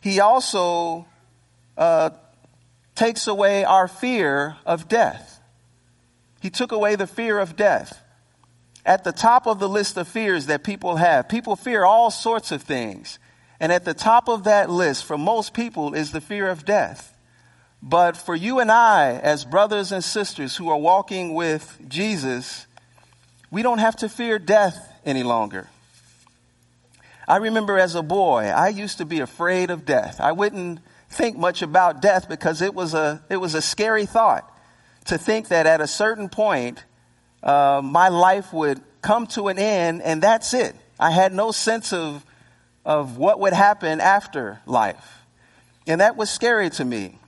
he 0.00 0.20
also 0.20 1.06
uh, 1.76 2.10
takes 2.94 3.26
away 3.26 3.64
our 3.64 3.88
fear 3.88 4.56
of 4.64 4.88
death. 4.88 5.40
He 6.40 6.50
took 6.50 6.72
away 6.72 6.96
the 6.96 7.06
fear 7.06 7.38
of 7.38 7.56
death 7.56 8.02
at 8.86 9.02
the 9.02 9.12
top 9.12 9.46
of 9.46 9.58
the 9.58 9.68
list 9.68 9.96
of 9.96 10.06
fears 10.06 10.46
that 10.46 10.62
people 10.62 10.96
have. 10.96 11.28
People 11.28 11.56
fear 11.56 11.84
all 11.84 12.10
sorts 12.10 12.52
of 12.52 12.62
things. 12.62 13.18
And 13.58 13.72
at 13.72 13.84
the 13.84 13.94
top 13.94 14.28
of 14.28 14.44
that 14.44 14.70
list 14.70 15.04
for 15.04 15.18
most 15.18 15.54
people 15.54 15.94
is 15.94 16.12
the 16.12 16.20
fear 16.20 16.48
of 16.48 16.64
death. 16.64 17.18
But 17.82 18.16
for 18.16 18.34
you 18.34 18.60
and 18.60 18.70
I, 18.70 19.12
as 19.14 19.44
brothers 19.44 19.92
and 19.92 20.02
sisters 20.02 20.56
who 20.56 20.68
are 20.70 20.78
walking 20.78 21.34
with 21.34 21.78
Jesus, 21.88 22.66
we 23.50 23.62
don't 23.62 23.78
have 23.78 23.96
to 23.96 24.08
fear 24.08 24.38
death 24.38 24.92
any 25.04 25.22
longer. 25.22 25.68
I 27.28 27.36
remember 27.36 27.78
as 27.78 27.94
a 27.96 28.02
boy, 28.02 28.44
I 28.44 28.68
used 28.68 28.98
to 28.98 29.04
be 29.04 29.20
afraid 29.20 29.70
of 29.70 29.84
death. 29.84 30.20
I 30.20 30.32
wouldn't 30.32 30.80
think 31.16 31.36
much 31.36 31.62
about 31.62 32.02
death 32.02 32.28
because 32.28 32.62
it 32.62 32.74
was 32.74 32.94
a, 32.94 33.22
it 33.28 33.38
was 33.38 33.54
a 33.54 33.62
scary 33.62 34.06
thought 34.06 34.50
to 35.06 35.18
think 35.18 35.48
that 35.48 35.66
at 35.66 35.80
a 35.80 35.86
certain 35.86 36.28
point, 36.28 36.84
uh, 37.42 37.80
my 37.82 38.08
life 38.08 38.52
would 38.52 38.80
come 39.02 39.26
to 39.28 39.48
an 39.48 39.58
end 39.58 40.02
and 40.02 40.22
that's 40.22 40.52
it. 40.52 40.74
I 40.98 41.10
had 41.10 41.32
no 41.32 41.52
sense 41.52 41.92
of, 41.92 42.24
of 42.84 43.16
what 43.16 43.40
would 43.40 43.52
happen 43.52 44.00
after 44.00 44.60
life. 44.66 45.22
And 45.86 46.00
that 46.00 46.16
was 46.16 46.30
scary 46.30 46.70
to 46.70 46.84
me. 46.84 47.18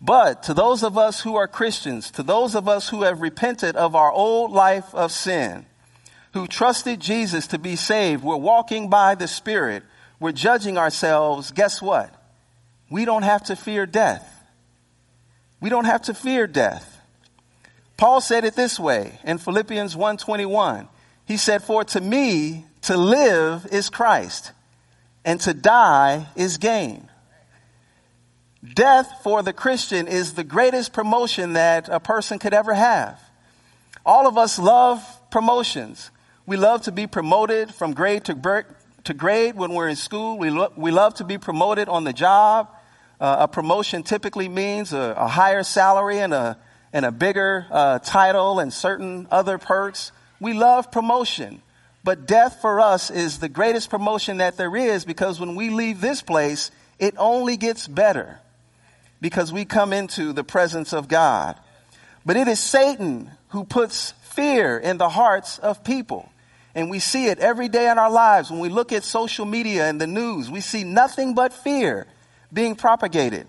But 0.00 0.44
to 0.44 0.54
those 0.54 0.82
of 0.82 0.98
us 0.98 1.20
who 1.20 1.36
are 1.36 1.48
Christians, 1.48 2.10
to 2.12 2.22
those 2.22 2.54
of 2.54 2.68
us 2.68 2.88
who 2.88 3.02
have 3.02 3.20
repented 3.20 3.76
of 3.76 3.94
our 3.94 4.12
old 4.12 4.52
life 4.52 4.94
of 4.94 5.10
sin, 5.10 5.66
who 6.32 6.46
trusted 6.46 7.00
Jesus 7.00 7.46
to 7.48 7.58
be 7.58 7.76
saved, 7.76 8.22
we're 8.22 8.36
walking 8.36 8.90
by 8.90 9.14
the 9.14 9.26
Spirit, 9.26 9.82
we're 10.20 10.32
judging 10.32 10.76
ourselves, 10.78 11.50
guess 11.50 11.80
what? 11.80 12.14
We 12.88 13.04
don't 13.04 13.22
have 13.22 13.44
to 13.44 13.56
fear 13.56 13.86
death. 13.86 14.32
We 15.60 15.70
don't 15.70 15.86
have 15.86 16.02
to 16.02 16.14
fear 16.14 16.46
death. 16.46 17.00
Paul 17.96 18.20
said 18.20 18.44
it 18.44 18.54
this 18.54 18.78
way 18.78 19.18
in 19.24 19.38
Philippians 19.38 19.96
1:21. 19.96 20.88
He 21.24 21.36
said, 21.36 21.62
"For 21.62 21.82
to 21.84 22.00
me 22.00 22.66
to 22.82 22.96
live 22.96 23.66
is 23.72 23.88
Christ, 23.88 24.52
and 25.24 25.40
to 25.40 25.54
die 25.54 26.26
is 26.36 26.58
gain." 26.58 27.08
Death 28.74 29.20
for 29.22 29.42
the 29.42 29.52
Christian 29.52 30.08
is 30.08 30.34
the 30.34 30.44
greatest 30.44 30.92
promotion 30.92 31.54
that 31.54 31.88
a 31.88 32.00
person 32.00 32.38
could 32.38 32.54
ever 32.54 32.74
have. 32.74 33.20
All 34.04 34.26
of 34.26 34.38
us 34.38 34.58
love 34.58 35.02
promotions. 35.30 36.10
We 36.46 36.56
love 36.56 36.82
to 36.82 36.92
be 36.92 37.06
promoted 37.06 37.74
from 37.74 37.92
grade 37.92 38.24
to, 38.24 38.34
grade 39.14 39.56
when 39.56 39.72
we're 39.72 39.88
in 39.88 39.96
school. 39.96 40.38
We, 40.38 40.50
lo- 40.50 40.72
we 40.76 40.90
love 40.90 41.14
to 41.14 41.24
be 41.24 41.38
promoted 41.38 41.88
on 41.88 42.04
the 42.04 42.12
job. 42.12 42.68
Uh, 43.20 43.36
a 43.40 43.48
promotion 43.48 44.02
typically 44.02 44.48
means 44.48 44.92
a, 44.92 45.14
a 45.16 45.28
higher 45.28 45.62
salary 45.62 46.18
and 46.18 46.34
a 46.34 46.58
and 46.92 47.04
a 47.04 47.12
bigger 47.12 47.66
uh, 47.70 47.98
title 47.98 48.58
and 48.58 48.72
certain 48.72 49.26
other 49.30 49.58
perks. 49.58 50.12
We 50.40 50.54
love 50.54 50.90
promotion. 50.90 51.60
But 52.02 52.26
death 52.26 52.60
for 52.62 52.80
us 52.80 53.10
is 53.10 53.38
the 53.38 53.48
greatest 53.48 53.90
promotion 53.90 54.38
that 54.38 54.56
there 54.56 54.74
is 54.76 55.04
because 55.04 55.40
when 55.40 55.56
we 55.56 55.70
leave 55.70 56.00
this 56.00 56.22
place, 56.22 56.70
it 56.98 57.14
only 57.18 57.56
gets 57.56 57.86
better 57.86 58.38
because 59.20 59.52
we 59.52 59.64
come 59.64 59.92
into 59.92 60.32
the 60.32 60.44
presence 60.44 60.94
of 60.94 61.08
God. 61.08 61.56
But 62.24 62.36
it 62.36 62.48
is 62.48 62.60
Satan 62.60 63.30
who 63.48 63.64
puts 63.64 64.12
fear 64.22 64.78
in 64.78 64.98
the 64.98 65.08
hearts 65.08 65.58
of 65.58 65.84
people. 65.84 66.30
And 66.74 66.90
we 66.90 66.98
see 66.98 67.26
it 67.26 67.40
every 67.40 67.68
day 67.68 67.90
in 67.90 67.98
our 67.98 68.10
lives. 68.10 68.50
When 68.50 68.60
we 68.60 68.68
look 68.68 68.92
at 68.92 69.02
social 69.02 69.44
media 69.44 69.86
and 69.86 70.00
the 70.00 70.06
news, 70.06 70.50
we 70.50 70.60
see 70.60 70.84
nothing 70.84 71.34
but 71.34 71.52
fear 71.52 72.06
being 72.56 72.74
propagated. 72.74 73.46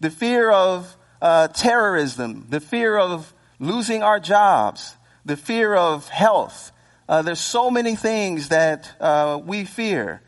The 0.00 0.08
fear 0.08 0.50
of 0.50 0.96
uh, 1.20 1.48
terrorism, 1.48 2.46
the 2.48 2.58
fear 2.58 2.96
of 2.96 3.34
losing 3.60 4.02
our 4.02 4.18
jobs, 4.18 4.96
the 5.26 5.36
fear 5.36 5.74
of 5.74 6.08
health. 6.08 6.72
Uh, 7.06 7.20
there's 7.20 7.38
so 7.38 7.70
many 7.70 7.96
things 7.96 8.48
that 8.48 8.90
uh, 8.98 9.38
we 9.44 9.66
fear. 9.66 10.22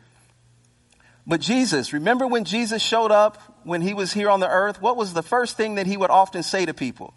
But 1.25 1.41
Jesus, 1.41 1.91
remember 1.91 2.27
when 2.27 2.45
Jesus 2.45 2.83
showed 2.83 3.11
up 3.11 3.41
when 3.63 3.81
he 3.81 3.95
was 3.95 4.13
here 4.13 4.29
on 4.29 4.39
the 4.39 4.49
earth? 4.49 4.79
What 4.79 4.95
was 4.95 5.13
the 5.13 5.23
first 5.23 5.57
thing 5.57 5.75
that 5.75 5.87
he 5.87 5.97
would 5.97 6.11
often 6.11 6.43
say 6.43 6.67
to 6.67 6.73
people? 6.73 7.15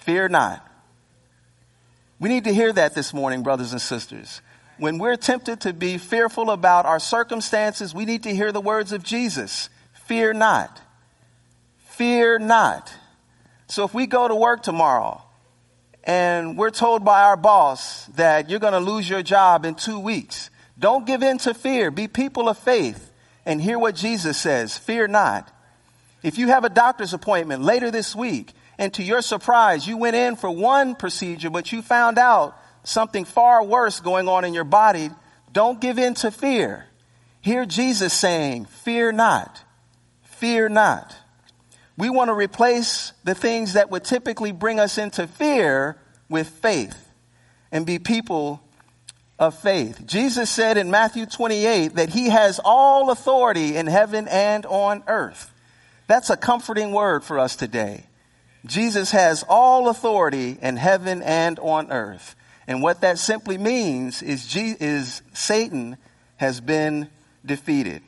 Fear 0.00 0.28
not. 0.28 0.66
We 2.20 2.28
need 2.28 2.44
to 2.44 2.52
hear 2.52 2.70
that 2.70 2.94
this 2.94 3.14
morning, 3.14 3.42
brothers 3.42 3.72
and 3.72 3.80
sisters. 3.80 4.42
when 4.76 4.98
we're 4.98 5.16
tempted 5.16 5.62
to 5.62 5.72
be 5.72 5.96
fearful 5.96 6.50
about 6.50 6.84
our 6.84 7.00
circumstances, 7.00 7.94
we 7.94 8.04
need 8.04 8.24
to 8.24 8.34
hear 8.34 8.52
the 8.52 8.60
words 8.60 8.92
of 8.92 9.02
Jesus. 9.02 9.70
Fear 10.06 10.34
not. 10.34 10.80
Fear 11.78 12.38
not. 12.38 12.92
So 13.68 13.84
if 13.84 13.94
we 13.94 14.06
go 14.06 14.28
to 14.28 14.34
work 14.34 14.62
tomorrow 14.62 15.22
and 16.04 16.58
we're 16.58 16.70
told 16.70 17.04
by 17.04 17.22
our 17.22 17.36
boss 17.36 18.06
that 18.16 18.50
you're 18.50 18.60
going 18.60 18.72
to 18.72 18.80
lose 18.80 19.08
your 19.08 19.22
job 19.22 19.64
in 19.64 19.74
two 19.74 19.98
weeks, 19.98 20.50
don't 20.78 21.06
give 21.06 21.22
in 21.22 21.38
to 21.38 21.54
fear. 21.54 21.90
Be 21.90 22.08
people 22.08 22.48
of 22.48 22.58
faith 22.58 23.12
and 23.46 23.60
hear 23.60 23.78
what 23.78 23.94
Jesus 23.94 24.36
says. 24.36 24.76
Fear 24.76 25.08
not. 25.08 25.50
If 26.22 26.38
you 26.38 26.48
have 26.48 26.64
a 26.64 26.68
doctor's 26.68 27.14
appointment 27.14 27.62
later 27.62 27.90
this 27.90 28.14
week 28.14 28.52
and 28.78 28.92
to 28.94 29.02
your 29.02 29.22
surprise, 29.22 29.86
you 29.86 29.96
went 29.96 30.16
in 30.16 30.36
for 30.36 30.50
one 30.50 30.94
procedure, 30.94 31.50
but 31.50 31.72
you 31.72 31.82
found 31.82 32.18
out 32.18 32.56
something 32.84 33.24
far 33.24 33.64
worse 33.64 34.00
going 34.00 34.28
on 34.28 34.44
in 34.44 34.54
your 34.54 34.64
body, 34.64 35.10
don't 35.52 35.80
give 35.80 35.98
in 35.98 36.14
to 36.14 36.30
fear. 36.30 36.86
Hear 37.40 37.64
Jesus 37.64 38.12
saying, 38.12 38.66
fear 38.66 39.12
not, 39.12 39.62
fear 40.42 40.68
not. 40.68 41.14
We 41.96 42.10
want 42.10 42.28
to 42.28 42.34
replace 42.34 43.12
the 43.22 43.32
things 43.32 43.74
that 43.74 43.92
would 43.92 44.02
typically 44.02 44.50
bring 44.50 44.80
us 44.80 44.98
into 44.98 45.28
fear 45.28 45.96
with 46.28 46.48
faith 46.48 46.98
and 47.70 47.86
be 47.86 48.00
people 48.00 48.60
of 49.38 49.56
faith. 49.56 50.04
Jesus 50.04 50.50
said 50.50 50.78
in 50.78 50.90
Matthew 50.90 51.26
28 51.26 51.94
that 51.94 52.08
he 52.08 52.28
has 52.30 52.58
all 52.64 53.12
authority 53.12 53.76
in 53.76 53.86
heaven 53.86 54.26
and 54.26 54.66
on 54.66 55.04
earth. 55.06 55.52
That's 56.08 56.28
a 56.28 56.36
comforting 56.36 56.90
word 56.90 57.22
for 57.22 57.38
us 57.38 57.54
today. 57.54 58.06
Jesus 58.66 59.12
has 59.12 59.44
all 59.48 59.88
authority 59.88 60.58
in 60.60 60.76
heaven 60.76 61.22
and 61.22 61.56
on 61.60 61.92
earth. 61.92 62.34
And 62.66 62.82
what 62.82 63.02
that 63.02 63.20
simply 63.20 63.58
means 63.58 64.22
is, 64.22 64.56
is 64.56 65.22
Satan 65.34 65.98
has 66.38 66.60
been 66.60 67.10
defeated. 67.46 68.02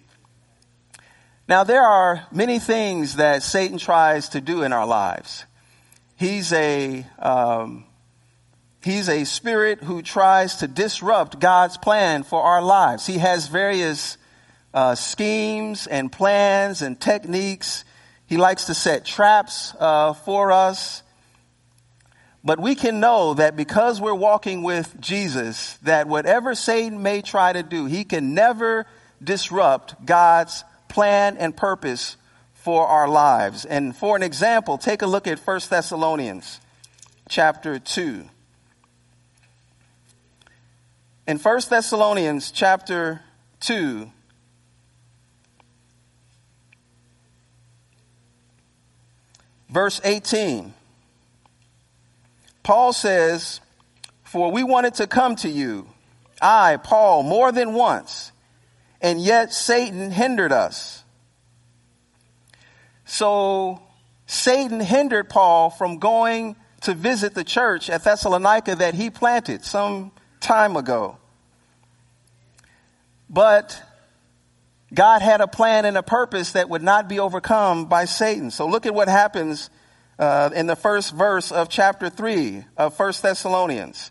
Now, 1.47 1.63
there 1.63 1.83
are 1.83 2.27
many 2.33 2.59
things 2.59 3.17
that 3.17 3.43
Satan 3.43 3.77
tries 3.77 4.31
to 4.31 4.41
do 4.41 4.63
in 4.63 4.73
our 4.73 4.87
lives. 4.87 5.45
He's 6.17 6.51
a, 6.55 7.05
um, 7.19 7.85
he's 8.83 9.11
a 9.11 9.25
spirit 9.25 9.83
who 9.83 10.01
tries 10.01 10.57
to 10.57 10.69
disrupt 10.69 11.41
God's 11.41 11.77
plan 11.77 12.23
for 12.23 12.43
our 12.43 12.63
lives. 12.63 13.07
He 13.07 13.19
has 13.19 13.49
various 13.49 14.17
uh, 14.73 14.95
schemes 14.95 15.87
and 15.87 16.11
plans 16.11 16.81
and 16.81 16.99
techniques. 16.99 17.85
He 18.27 18.39
likes 18.39 18.65
to 18.67 18.75
set 18.75 19.05
traps 19.05 19.75
uh, 19.79 20.15
for 20.15 20.51
us. 20.51 21.03
But 22.43 22.59
we 22.59 22.75
can 22.75 23.01
know 23.01 23.35
that 23.35 23.55
because 23.55 24.01
we're 24.01 24.15
walking 24.15 24.63
with 24.63 24.99
Jesus, 24.99 25.77
that 25.83 26.09
whatever 26.09 26.55
Satan 26.55 27.03
may 27.03 27.21
try 27.21 27.53
to 27.53 27.63
do, 27.63 27.85
he 27.85 28.05
can 28.05 28.33
never 28.33 28.87
disrupt 29.23 30.07
God's 30.07 30.65
plan 30.95 31.37
and 31.39 31.57
purpose 31.57 32.17
for 32.53 32.87
our 32.87 33.09
lives. 33.09 33.65
And 33.65 33.97
for 33.97 34.15
an 34.15 34.23
example, 34.23 34.79
take 34.79 35.03
a 35.03 35.07
look 35.07 35.27
at 35.27 35.41
1 35.41 35.61
Thessalonians 35.69 36.61
chapter 37.29 37.81
2. 37.81 38.25
In 41.27 41.39
1 41.39 41.61
Thessalonians 41.69 42.53
chapter 42.53 43.23
2, 43.59 44.09
verse 49.69 50.01
18, 50.05 50.75
Paul 52.63 52.93
says, 52.93 53.61
For 54.23 54.53
we 54.53 54.63
wanted 54.63 54.95
to 54.95 55.09
come 55.09 55.35
to 55.37 55.49
you, 55.49 55.89
I, 56.41 56.77
Paul, 56.77 57.25
more 57.25 57.51
than 57.51 57.75
once, 57.75 58.31
and 59.05 59.21
yet 59.21 59.53
Satan 59.53 60.11
hindered 60.11 60.51
us. 60.51 61.05
So 63.05 63.83
Satan 64.25 64.81
hindered 64.81 65.29
Paul 65.29 65.69
from 65.69 65.99
going 65.99 66.57
to 66.81 66.95
visit 66.95 67.35
the 67.35 67.45
church 67.45 67.91
at 67.91 68.03
Thessalonica 68.03 68.77
that 68.77 68.95
he 68.95 69.11
planted 69.11 69.63
some 69.63 70.11
time 70.41 70.75
ago. 70.75 71.19
But 73.29 73.79
God 74.95 75.21
had 75.21 75.43
a 75.43 75.49
plan 75.49 75.85
and 75.85 75.99
a 75.99 76.03
purpose 76.03 76.53
that 76.53 76.71
would 76.71 76.83
not 76.83 77.07
be 77.07 77.19
overcome 77.19 77.85
by 77.85 78.07
Satan. 78.07 78.51
So 78.51 78.67
look 78.67 78.87
at 78.87 78.95
what 78.95 79.09
happens 79.09 79.69
uh, 80.19 80.49
in 80.55 80.67
the 80.67 80.77
first 80.77 81.13
verse 81.13 81.53
of 81.53 81.69
chapter 81.69 82.09
3 82.09 82.65
of 82.79 82.97
First 82.97 83.23
Thessalonians. 83.23 84.11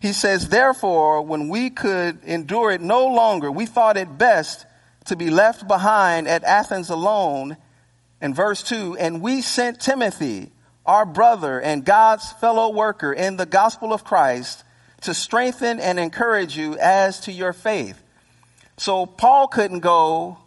He 0.00 0.12
says, 0.12 0.48
Therefore, 0.48 1.22
when 1.22 1.48
we 1.48 1.70
could 1.70 2.22
endure 2.24 2.70
it 2.70 2.80
no 2.80 3.06
longer, 3.08 3.50
we 3.50 3.66
thought 3.66 3.96
it 3.96 4.18
best 4.18 4.66
to 5.06 5.16
be 5.16 5.30
left 5.30 5.66
behind 5.66 6.28
at 6.28 6.44
Athens 6.44 6.90
alone. 6.90 7.56
And 8.20 8.34
verse 8.34 8.62
2 8.62 8.96
And 8.98 9.20
we 9.20 9.40
sent 9.42 9.80
Timothy, 9.80 10.52
our 10.86 11.04
brother 11.04 11.60
and 11.60 11.84
God's 11.84 12.30
fellow 12.32 12.70
worker 12.70 13.12
in 13.12 13.36
the 13.36 13.46
gospel 13.46 13.92
of 13.92 14.04
Christ, 14.04 14.64
to 15.02 15.14
strengthen 15.14 15.80
and 15.80 15.98
encourage 15.98 16.56
you 16.56 16.76
as 16.78 17.20
to 17.20 17.32
your 17.32 17.52
faith. 17.52 18.00
So 18.76 19.06
Paul 19.06 19.48
couldn't 19.48 19.80
go 19.80 20.38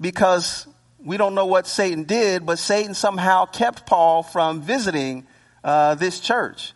because 0.00 0.66
we 0.98 1.16
don't 1.16 1.34
know 1.34 1.46
what 1.46 1.68
Satan 1.68 2.04
did, 2.04 2.44
but 2.44 2.58
Satan 2.58 2.94
somehow 2.94 3.46
kept 3.46 3.86
Paul 3.86 4.24
from 4.24 4.60
visiting 4.62 5.26
uh, 5.62 5.94
this 5.94 6.18
church. 6.18 6.72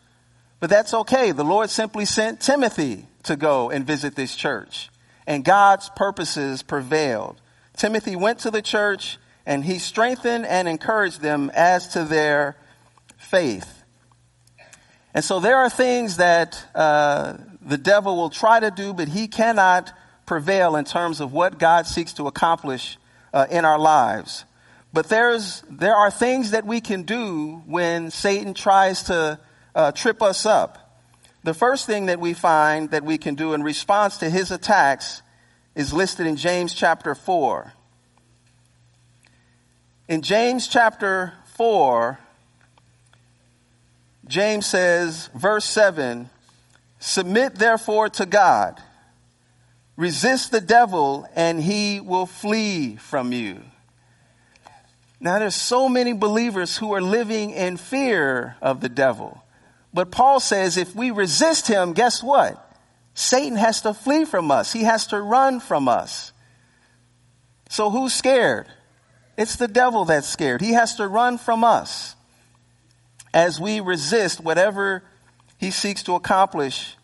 But 0.61 0.70
that's 0.70 0.92
okay. 0.92 1.33
The 1.33 1.44
Lord 1.44 1.70
simply 1.70 2.05
sent 2.05 2.40
Timothy 2.40 3.07
to 3.25 3.37
go 3.37 3.70
and 3.70 3.87
visit 3.87 4.14
this 4.14 4.37
church. 4.37 4.90
And 5.27 5.44
God's 5.44 5.90
purposes 5.96 6.62
prevailed. 6.62 7.40
Timothy 7.77 8.14
went 8.14 8.40
to 8.40 8.51
the 8.51 8.62
church 8.62 9.18
and 9.46 9.64
he 9.64 9.79
strengthened 9.79 10.46
and 10.46 10.68
encouraged 10.68 11.23
them 11.23 11.51
as 11.55 11.88
to 11.88 12.05
their 12.05 12.57
faith. 13.16 13.85
And 15.14 15.25
so 15.25 15.40
there 15.40 15.57
are 15.57 15.70
things 15.70 16.18
that 16.18 16.62
uh, 16.75 17.35
the 17.62 17.79
devil 17.79 18.16
will 18.16 18.31
try 18.31 18.61
to 18.61 18.70
do, 18.70 18.92
but 18.92 19.09
he 19.09 19.29
cannot 19.29 19.92
prevail 20.27 20.77
in 20.77 20.85
terms 20.85 21.20
of 21.20 21.33
what 21.33 21.59
God 21.59 21.87
seeks 21.87 22.12
to 22.14 22.27
accomplish 22.27 22.99
uh, 23.33 23.46
in 23.51 23.64
our 23.64 23.79
lives. 23.79 24.44
But 24.92 25.09
there's, 25.09 25.62
there 25.68 25.94
are 25.94 26.11
things 26.11 26.53
that 26.53 26.66
we 26.66 26.81
can 26.81 27.03
do 27.03 27.62
when 27.66 28.11
Satan 28.11 28.55
tries 28.55 29.05
to 29.05 29.38
uh, 29.75 29.93
trip 29.93 30.23
us 30.23 30.47
up. 30.47 31.03
The 31.43 31.55
first 31.55 31.87
thing 31.87 32.07
that 32.07 32.21
we 32.21 32.35
find 32.35 32.91
that 32.91 33.05
we 33.05 33.17
can 33.17 33.35
do 33.35 33.55
in 33.55 33.63
response 33.63 34.19
to 34.19 34.29
his 34.29 34.51
attacks 34.51 35.23
is 35.75 35.93
listed 35.93 36.27
in 36.27 36.37
James 36.37 36.75
chapter 36.75 37.15
4. 37.15 37.73
In 40.09 40.23
James 40.23 40.69
chapter 40.69 41.33
4, 41.57 42.19
James 44.27 44.67
says, 44.67 45.29
verse 45.35 45.65
7 45.65 46.29
Submit 46.99 47.55
therefore 47.55 48.11
to 48.11 48.27
God. 48.27 48.81
Resist 49.97 50.51
the 50.51 50.61
devil 50.61 51.27
and 51.35 51.63
he 51.63 52.01
will 52.01 52.27
flee 52.27 52.97
from 52.97 53.33
you. 53.33 53.63
Now 55.19 55.39
there's 55.39 55.55
so 55.55 55.89
many 55.89 56.13
believers 56.13 56.77
who 56.77 56.93
are 56.93 57.01
living 57.01 57.51
in 57.51 57.77
fear 57.77 58.57
of 58.61 58.81
the 58.81 58.89
devil. 58.89 59.43
But 59.92 60.11
Paul 60.11 60.40
says 60.40 60.76
if 60.76 60.94
we 60.94 61.11
resist 61.11 61.66
him, 61.66 61.92
guess 61.92 62.22
what? 62.22 62.66
Satan 63.14 63.57
has 63.57 63.83
to 63.83 63.92
flee 63.92 64.24
from 64.24 64.50
us. 64.50 64.72
He 64.72 64.85
has 64.85 65.09
to 65.09 65.20
run 65.20 65.61
from 65.61 65.88
us. 65.88 66.33
So 67.68 67.90
who's 67.90 68.14
scared? 68.14 68.66
It's 69.37 69.57
the 69.57 69.68
devil 69.68 70.05
that's 70.05 70.29
scared. 70.29 70.61
He 70.61 70.72
has 70.72 70.96
to 70.96 71.09
run 71.09 71.38
from 71.38 71.64
us 71.64 72.14
as 73.33 73.61
we 73.61 73.81
resist 73.81 74.40
whatever 74.40 75.03
he 75.59 75.70
seeks 75.70 76.03
to 76.05 76.14
accomplish 76.14 76.96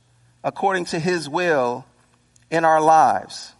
according 0.42 0.86
to 0.86 0.98
his 0.98 1.28
will 1.28 1.84
in 2.50 2.64
our 2.64 2.80
lives. 2.80 3.52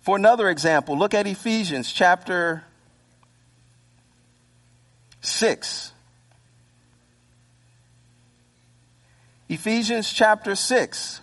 For 0.00 0.16
another 0.16 0.48
example, 0.48 0.98
look 0.98 1.14
at 1.14 1.26
Ephesians 1.26 1.92
chapter 1.92 2.64
6. 5.20 5.92
Ephesians 9.48 10.12
chapter 10.12 10.54
6, 10.54 11.20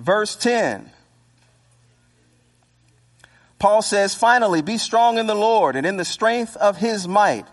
verse 0.00 0.34
10. 0.34 0.90
Paul 3.60 3.82
says, 3.82 4.14
finally, 4.14 4.62
be 4.62 4.76
strong 4.76 5.18
in 5.18 5.26
the 5.26 5.36
Lord 5.36 5.76
and 5.76 5.86
in 5.86 5.96
the 5.96 6.04
strength 6.04 6.56
of 6.56 6.76
his 6.76 7.06
might. 7.06 7.46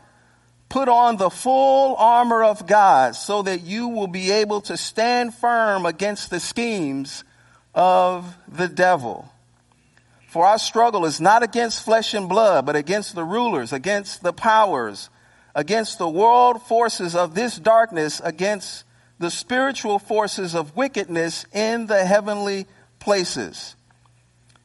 Put 0.70 0.90
on 0.90 1.18
the 1.18 1.30
full 1.30 1.96
armor 1.98 2.44
of 2.44 2.66
God 2.66 3.16
so 3.16 3.44
that 3.44 3.62
you 3.62 3.88
will 3.88 4.08
be 4.08 4.32
able 4.32 4.62
to 4.62 4.76
stand 4.76 5.36
firm 5.36 5.86
against 5.86 6.32
the 6.32 6.40
schemes 6.40 7.24
of 7.76 8.36
the 8.48 8.68
devil. 8.68 9.32
For 10.28 10.48
our 10.48 10.58
struggle 10.58 11.06
is 11.06 11.22
not 11.22 11.44
against 11.44 11.86
flesh 11.86 12.16
and 12.16 12.28
blood, 12.28 12.66
but 12.66 12.76
against 12.76 13.14
the 13.14 13.24
rulers, 13.24 13.72
against 13.72 14.24
the 14.24 14.34
powers, 14.34 15.10
against 15.54 16.00
the 16.00 16.10
world 16.10 16.64
forces 16.64 17.16
of 17.16 17.36
this 17.36 17.58
darkness, 17.58 18.20
against 18.24 18.84
the 19.20 19.32
spiritual 19.32 20.00
forces 20.00 20.56
of 20.56 20.76
wickedness 20.76 21.46
in 21.54 21.88
the 21.88 22.06
heavenly 22.06 22.68
places. 23.00 23.76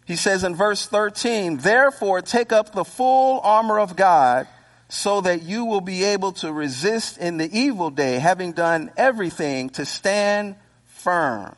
He 0.06 0.16
says 0.16 0.42
in 0.42 0.56
verse 0.56 0.86
13, 0.86 1.58
Therefore 1.58 2.20
take 2.20 2.52
up 2.52 2.72
the 2.72 2.84
full 2.84 3.40
armor 3.40 3.78
of 3.78 3.94
God 3.94 4.48
so 4.88 5.20
that 5.20 5.42
you 5.42 5.64
will 5.64 5.80
be 5.80 6.02
able 6.02 6.32
to 6.32 6.52
resist 6.52 7.16
in 7.18 7.36
the 7.36 7.48
evil 7.56 7.90
day, 7.90 8.18
having 8.18 8.52
done 8.52 8.90
everything 8.96 9.70
to 9.70 9.86
stand 9.86 10.56
firm. 10.84 11.54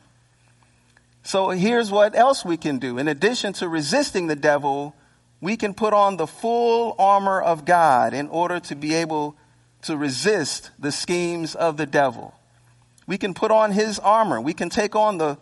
So 1.23 1.49
here's 1.49 1.89
what 1.89 2.15
else 2.15 2.45
we 2.45 2.57
can 2.57 2.77
do. 2.77 2.99
In 2.99 3.07
addition 3.07 3.53
to 3.53 3.67
resisting 3.67 4.27
the 4.27 4.35
devil, 4.35 4.95
we 5.41 5.57
can 5.57 5.73
put 5.73 5.93
on 5.93 6.17
the 6.17 6.27
full 6.27 6.95
armor 6.99 7.41
of 7.41 7.65
God 7.65 8.13
in 8.13 8.27
order 8.27 8.59
to 8.59 8.75
be 8.75 8.93
able 8.93 9.35
to 9.83 9.97
resist 9.97 10.69
the 10.77 10.91
schemes 10.91 11.55
of 11.55 11.77
the 11.77 11.85
devil. 11.85 12.35
We 13.07 13.17
can 13.17 13.33
put 13.33 13.51
on 13.51 13.71
his 13.71 13.99
armor. 13.99 14.39
We 14.39 14.53
can 14.53 14.69
take 14.69 14.95
on 14.95 15.17
the, 15.17 15.37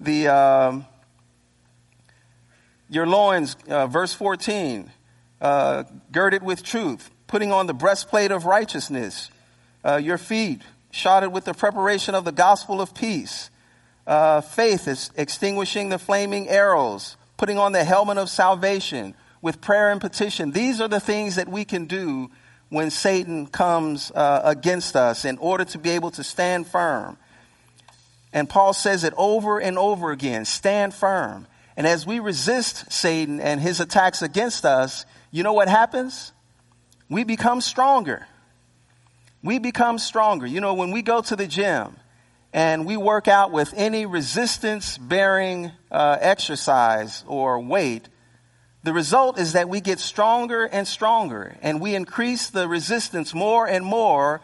the, 0.00 0.28
um, 0.28 0.86
your 2.88 3.06
loins, 3.06 3.56
uh, 3.68 3.86
verse 3.86 4.12
14, 4.14 4.90
uh, 5.40 5.84
girded 6.12 6.42
with 6.42 6.62
truth, 6.62 7.10
putting 7.26 7.52
on 7.52 7.66
the 7.66 7.74
breastplate 7.74 8.30
of 8.30 8.44
righteousness, 8.44 9.30
uh, 9.84 9.96
your 9.96 10.18
feet 10.18 10.62
shodded 10.96 11.32
with 11.32 11.44
the 11.44 11.54
preparation 11.54 12.14
of 12.14 12.24
the 12.24 12.32
gospel 12.32 12.80
of 12.80 12.94
peace, 12.94 13.50
uh, 14.06 14.40
faith 14.40 14.88
is 14.88 15.10
extinguishing 15.16 15.88
the 15.88 15.98
flaming 15.98 16.48
arrows, 16.48 17.16
putting 17.36 17.58
on 17.58 17.72
the 17.72 17.84
helmet 17.84 18.18
of 18.18 18.30
salvation 18.30 19.14
with 19.42 19.60
prayer 19.60 19.90
and 19.90 20.00
petition. 20.00 20.52
These 20.52 20.80
are 20.80 20.88
the 20.88 21.00
things 21.00 21.36
that 21.36 21.48
we 21.48 21.64
can 21.64 21.86
do 21.86 22.30
when 22.68 22.90
Satan 22.90 23.46
comes 23.46 24.10
uh, 24.10 24.42
against 24.44 24.96
us 24.96 25.24
in 25.24 25.38
order 25.38 25.64
to 25.64 25.78
be 25.78 25.90
able 25.90 26.10
to 26.12 26.24
stand 26.24 26.66
firm. 26.66 27.16
And 28.32 28.48
Paul 28.48 28.72
says 28.72 29.04
it 29.04 29.14
over 29.16 29.58
and 29.60 29.78
over 29.78 30.10
again 30.10 30.44
stand 30.44 30.94
firm. 30.94 31.46
And 31.76 31.86
as 31.86 32.06
we 32.06 32.18
resist 32.20 32.90
Satan 32.90 33.40
and 33.40 33.60
his 33.60 33.80
attacks 33.80 34.22
against 34.22 34.64
us, 34.64 35.04
you 35.30 35.42
know 35.42 35.52
what 35.52 35.68
happens? 35.68 36.32
We 37.08 37.24
become 37.24 37.60
stronger. 37.60 38.26
We 39.42 39.58
become 39.58 39.98
stronger. 39.98 40.46
You 40.46 40.60
know, 40.60 40.74
when 40.74 40.90
we 40.90 41.02
go 41.02 41.22
to 41.22 41.36
the 41.36 41.46
gym 41.46 41.96
and 42.52 42.86
we 42.86 42.96
work 42.96 43.28
out 43.28 43.52
with 43.52 43.72
any 43.76 44.06
resistance 44.06 44.98
bearing 44.98 45.70
uh, 45.90 46.18
exercise 46.20 47.22
or 47.28 47.60
weight, 47.60 48.08
the 48.86 48.92
result 48.92 49.36
is 49.36 49.54
that 49.54 49.68
we 49.68 49.80
get 49.80 49.98
stronger 49.98 50.64
and 50.64 50.86
stronger 50.86 51.56
and 51.60 51.80
we 51.80 51.96
increase 51.96 52.50
the 52.50 52.68
resistance 52.68 53.34
more 53.34 53.66
and 53.66 53.84
more 53.84 54.40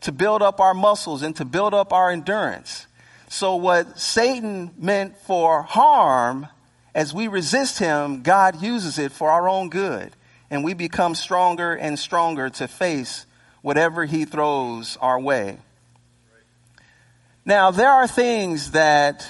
to 0.00 0.10
build 0.10 0.42
up 0.42 0.58
our 0.58 0.74
muscles 0.74 1.22
and 1.22 1.36
to 1.36 1.44
build 1.44 1.74
up 1.74 1.92
our 1.92 2.10
endurance. 2.10 2.88
So 3.28 3.54
what 3.54 4.00
Satan 4.00 4.72
meant 4.76 5.16
for 5.18 5.62
harm, 5.62 6.48
as 6.92 7.14
we 7.14 7.28
resist 7.28 7.78
him, 7.78 8.22
God 8.22 8.60
uses 8.60 8.98
it 8.98 9.12
for 9.12 9.30
our 9.30 9.48
own 9.48 9.68
good. 9.68 10.10
And 10.50 10.64
we 10.64 10.74
become 10.74 11.14
stronger 11.14 11.72
and 11.72 11.96
stronger 11.96 12.50
to 12.50 12.66
face 12.66 13.26
whatever 13.62 14.06
he 14.06 14.24
throws 14.24 14.98
our 15.00 15.20
way. 15.20 15.58
Now, 17.44 17.70
there 17.70 17.92
are 17.92 18.08
things 18.08 18.72
that 18.72 19.24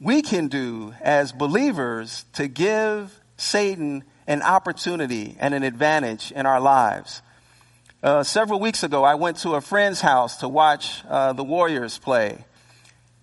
we 0.00 0.22
can 0.22 0.48
do 0.48 0.94
as 1.02 1.32
believers 1.32 2.24
to 2.32 2.48
give 2.48 3.18
Satan 3.42 4.04
an 4.26 4.42
opportunity 4.42 5.36
and 5.38 5.54
an 5.54 5.62
advantage 5.62 6.32
in 6.32 6.46
our 6.46 6.60
lives. 6.60 7.22
Uh, 8.02 8.22
several 8.22 8.60
weeks 8.60 8.82
ago, 8.82 9.04
I 9.04 9.14
went 9.14 9.38
to 9.38 9.54
a 9.54 9.60
friend's 9.60 10.00
house 10.00 10.38
to 10.38 10.48
watch 10.48 11.02
uh, 11.08 11.32
the 11.32 11.44
Warriors 11.44 11.98
play. 11.98 12.44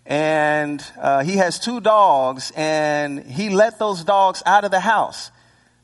And 0.05 0.84
uh, 0.99 1.23
he 1.23 1.38
has 1.38 1.60
two 1.60 1.79
dogs, 1.82 2.51
and 2.55 3.23
he 3.23 3.49
let 3.49 3.77
those 3.77 4.03
dogs 4.03 4.41
out 4.45 4.63
of 4.63 4.71
the 4.71 4.79
house 4.79 5.32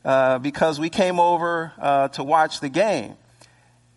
uh, 0.03 0.39
because 0.39 0.79
we 0.79 0.89
came 0.89 1.19
over 1.19 1.73
uh, 1.77 2.07
to 2.09 2.23
watch 2.23 2.59
the 2.59 2.69
game. 2.69 3.15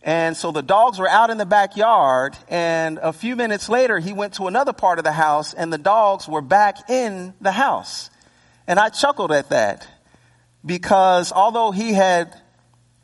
And 0.03 0.37
so 0.37 0.53
the 0.53 0.63
dogs 0.63 0.99
were 0.99 1.09
out 1.09 1.31
in 1.31 1.39
the 1.39 1.47
backyard, 1.47 2.37
and 2.49 2.99
a 2.99 3.13
few 3.13 3.37
minutes 3.37 3.69
later, 3.69 3.99
he 3.99 4.13
went 4.13 4.35
to 4.35 4.47
another 4.47 4.73
part 4.73 4.99
of 4.99 5.05
the 5.05 5.13
house, 5.13 5.55
and 5.55 5.73
the 5.73 5.79
dogs 5.79 6.29
were 6.29 6.43
back 6.43 6.89
in 6.91 7.35
the 7.41 7.53
house. 7.53 8.11
And 8.67 8.79
I 8.79 8.91
chuckled 8.91 9.33
at 9.33 9.49
that 9.49 9.87
because 10.65 11.33
although 11.33 11.71
he 11.71 11.93
had 11.93 12.35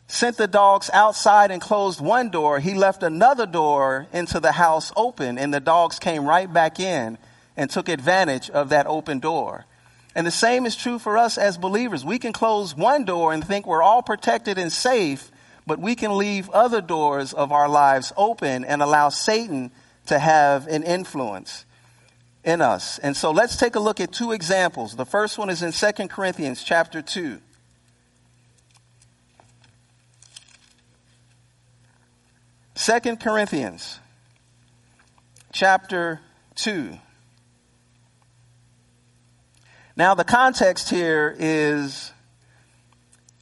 sent 0.07 0.37
the 0.37 0.47
dogs 0.47 0.90
outside 0.93 1.51
and 1.51 1.61
closed 1.61 2.01
one 2.01 2.31
door, 2.31 2.61
he 2.61 2.75
left 2.75 3.03
another 3.03 3.47
door 3.47 4.07
into 4.12 4.40
the 4.40 4.53
house 4.53 4.93
open, 4.97 5.38
and 5.38 5.53
the 5.53 5.61
dogs 5.61 5.99
came 5.99 6.27
right 6.27 6.53
back 6.53 6.79
in 6.79 7.19
and 7.57 7.71
took 7.71 7.88
advantage 7.88 8.51
of 8.51 8.69
that 8.71 8.87
open 8.87 9.19
door. 9.19 9.64
And 10.14 10.27
the 10.27 10.31
same 10.31 10.67
is 10.67 10.77
true 10.77 10.99
for 10.99 11.19
us 11.19 11.38
as 11.38 11.59
believers. 11.59 12.05
We 12.05 12.19
can 12.19 12.33
close 12.33 12.77
one 12.77 13.05
door 13.05 13.33
and 13.33 13.45
think 13.45 13.67
we're 13.67 13.83
all 13.83 14.03
protected 14.03 14.59
and 14.59 14.71
safe, 14.71 15.31
but 15.67 15.81
we 15.81 15.97
can 15.97 16.17
leave 16.17 16.49
other 16.51 16.81
doors 16.81 17.33
of 17.33 17.51
our 17.51 17.69
lives 17.69 18.12
open 18.17 18.64
and 18.64 18.83
allow 18.83 19.09
Satan 19.09 19.73
to 20.07 20.19
have 20.19 20.69
an 20.69 20.83
influence 20.83 21.64
in 22.45 22.61
us. 22.61 22.99
And 22.99 23.17
so 23.17 23.31
let's 23.31 23.57
take 23.57 23.75
a 23.75 23.81
look 23.81 24.01
at 24.01 24.12
two 24.12 24.33
examples. 24.33 24.95
The 24.95 25.07
first 25.07 25.38
one 25.38 25.51
is 25.51 25.62
in 25.62 25.73
2 25.73 26.09
Corinthians 26.09 26.62
chapter 26.62 27.03
2. 27.03 27.40
Second 32.85 33.18
Corinthians 33.18 33.99
chapter 35.55 36.20
2. 36.57 36.99
Now, 39.97 40.14
the 40.14 40.23
context 40.23 40.90
here 40.90 41.35
is 41.38 42.12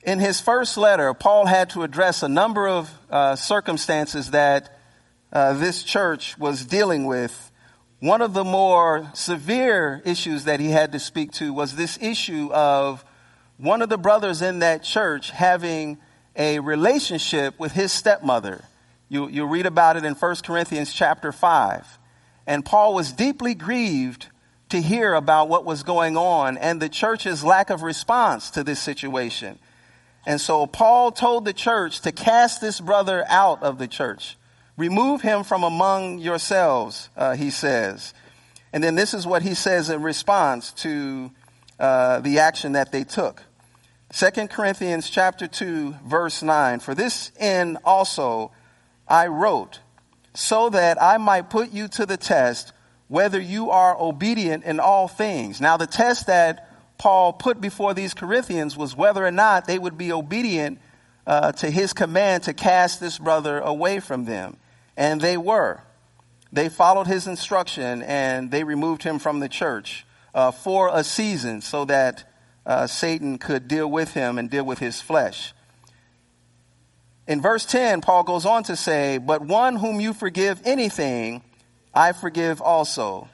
in 0.04 0.20
his 0.20 0.40
first 0.40 0.76
letter, 0.76 1.12
Paul 1.12 1.46
had 1.46 1.70
to 1.70 1.82
address 1.82 2.22
a 2.22 2.28
number 2.28 2.68
of 2.68 2.88
uh, 3.10 3.34
circumstances 3.34 4.30
that 4.30 4.78
uh, 5.32 5.54
this 5.54 5.82
church 5.82 6.38
was 6.38 6.64
dealing 6.64 7.06
with. 7.06 7.50
One 7.98 8.22
of 8.22 8.34
the 8.34 8.44
more 8.44 9.10
severe 9.12 10.02
issues 10.04 10.44
that 10.44 10.60
he 10.60 10.70
had 10.70 10.92
to 10.92 11.00
speak 11.00 11.32
to 11.32 11.52
was 11.52 11.74
this 11.74 12.00
issue 12.00 12.48
of 12.52 13.04
one 13.56 13.82
of 13.82 13.88
the 13.88 13.98
brothers 13.98 14.40
in 14.40 14.60
that 14.60 14.84
church 14.84 15.30
having 15.32 15.98
a 16.36 16.60
relationship 16.60 17.58
with 17.58 17.72
his 17.72 17.90
stepmother. 17.90 18.62
You, 19.12 19.28
you 19.28 19.44
read 19.44 19.66
about 19.66 19.98
it 19.98 20.06
in 20.06 20.14
1 20.14 20.36
Corinthians 20.36 20.90
chapter 20.90 21.32
5. 21.32 21.98
And 22.46 22.64
Paul 22.64 22.94
was 22.94 23.12
deeply 23.12 23.52
grieved 23.52 24.28
to 24.70 24.80
hear 24.80 25.12
about 25.12 25.50
what 25.50 25.66
was 25.66 25.82
going 25.82 26.16
on 26.16 26.56
and 26.56 26.80
the 26.80 26.88
church's 26.88 27.44
lack 27.44 27.68
of 27.68 27.82
response 27.82 28.50
to 28.52 28.64
this 28.64 28.80
situation. 28.80 29.58
And 30.24 30.40
so 30.40 30.66
Paul 30.66 31.12
told 31.12 31.44
the 31.44 31.52
church 31.52 32.00
to 32.00 32.10
cast 32.10 32.62
this 32.62 32.80
brother 32.80 33.26
out 33.28 33.62
of 33.62 33.76
the 33.76 33.86
church. 33.86 34.38
Remove 34.78 35.20
him 35.20 35.44
from 35.44 35.62
among 35.62 36.18
yourselves, 36.18 37.10
uh, 37.14 37.36
he 37.36 37.50
says. 37.50 38.14
And 38.72 38.82
then 38.82 38.94
this 38.94 39.12
is 39.12 39.26
what 39.26 39.42
he 39.42 39.52
says 39.52 39.90
in 39.90 40.02
response 40.02 40.72
to 40.84 41.30
uh, 41.78 42.20
the 42.20 42.38
action 42.38 42.72
that 42.72 42.92
they 42.92 43.04
took. 43.04 43.42
2 44.14 44.48
Corinthians 44.48 45.10
chapter 45.10 45.46
2 45.46 45.96
verse 46.06 46.42
9. 46.42 46.80
For 46.80 46.94
this 46.94 47.30
end 47.38 47.76
also 47.84 48.52
I 49.08 49.26
wrote, 49.26 49.80
so 50.34 50.70
that 50.70 51.02
I 51.02 51.18
might 51.18 51.50
put 51.50 51.72
you 51.72 51.88
to 51.88 52.06
the 52.06 52.16
test 52.16 52.72
whether 53.08 53.38
you 53.38 53.68
are 53.70 53.94
obedient 54.00 54.64
in 54.64 54.80
all 54.80 55.06
things. 55.06 55.60
Now 55.60 55.76
the 55.76 55.86
test 55.86 56.28
that 56.28 56.68
Paul 56.96 57.34
put 57.34 57.60
before 57.60 57.92
these 57.92 58.14
Corinthians 58.14 58.74
was 58.74 58.96
whether 58.96 59.26
or 59.26 59.30
not 59.30 59.66
they 59.66 59.78
would 59.78 59.98
be 59.98 60.12
obedient 60.12 60.78
uh, 61.26 61.52
to 61.52 61.70
his 61.70 61.92
command 61.92 62.44
to 62.44 62.54
cast 62.54 63.00
this 63.00 63.18
brother 63.18 63.58
away 63.58 64.00
from 64.00 64.24
them. 64.24 64.56
And 64.96 65.20
they 65.20 65.36
were. 65.36 65.82
They 66.52 66.70
followed 66.70 67.06
his 67.06 67.26
instruction 67.26 68.02
and 68.02 68.50
they 68.50 68.64
removed 68.64 69.02
him 69.02 69.18
from 69.18 69.40
the 69.40 69.48
church 69.48 70.06
uh, 70.34 70.50
for 70.50 70.90
a 70.92 71.04
season 71.04 71.60
so 71.60 71.84
that 71.84 72.24
uh, 72.64 72.86
Satan 72.86 73.36
could 73.36 73.68
deal 73.68 73.90
with 73.90 74.14
him 74.14 74.38
and 74.38 74.48
deal 74.48 74.64
with 74.64 74.78
his 74.78 75.00
flesh. 75.00 75.52
In 77.26 77.40
verse 77.40 77.64
10, 77.64 78.00
Paul 78.00 78.24
goes 78.24 78.44
on 78.44 78.64
to 78.64 78.76
say, 78.76 79.18
But 79.18 79.42
one 79.42 79.76
whom 79.76 80.00
you 80.00 80.12
forgive 80.12 80.60
anything, 80.64 81.42
I 81.94 82.12
forgive 82.12 82.60
also. 82.60 83.28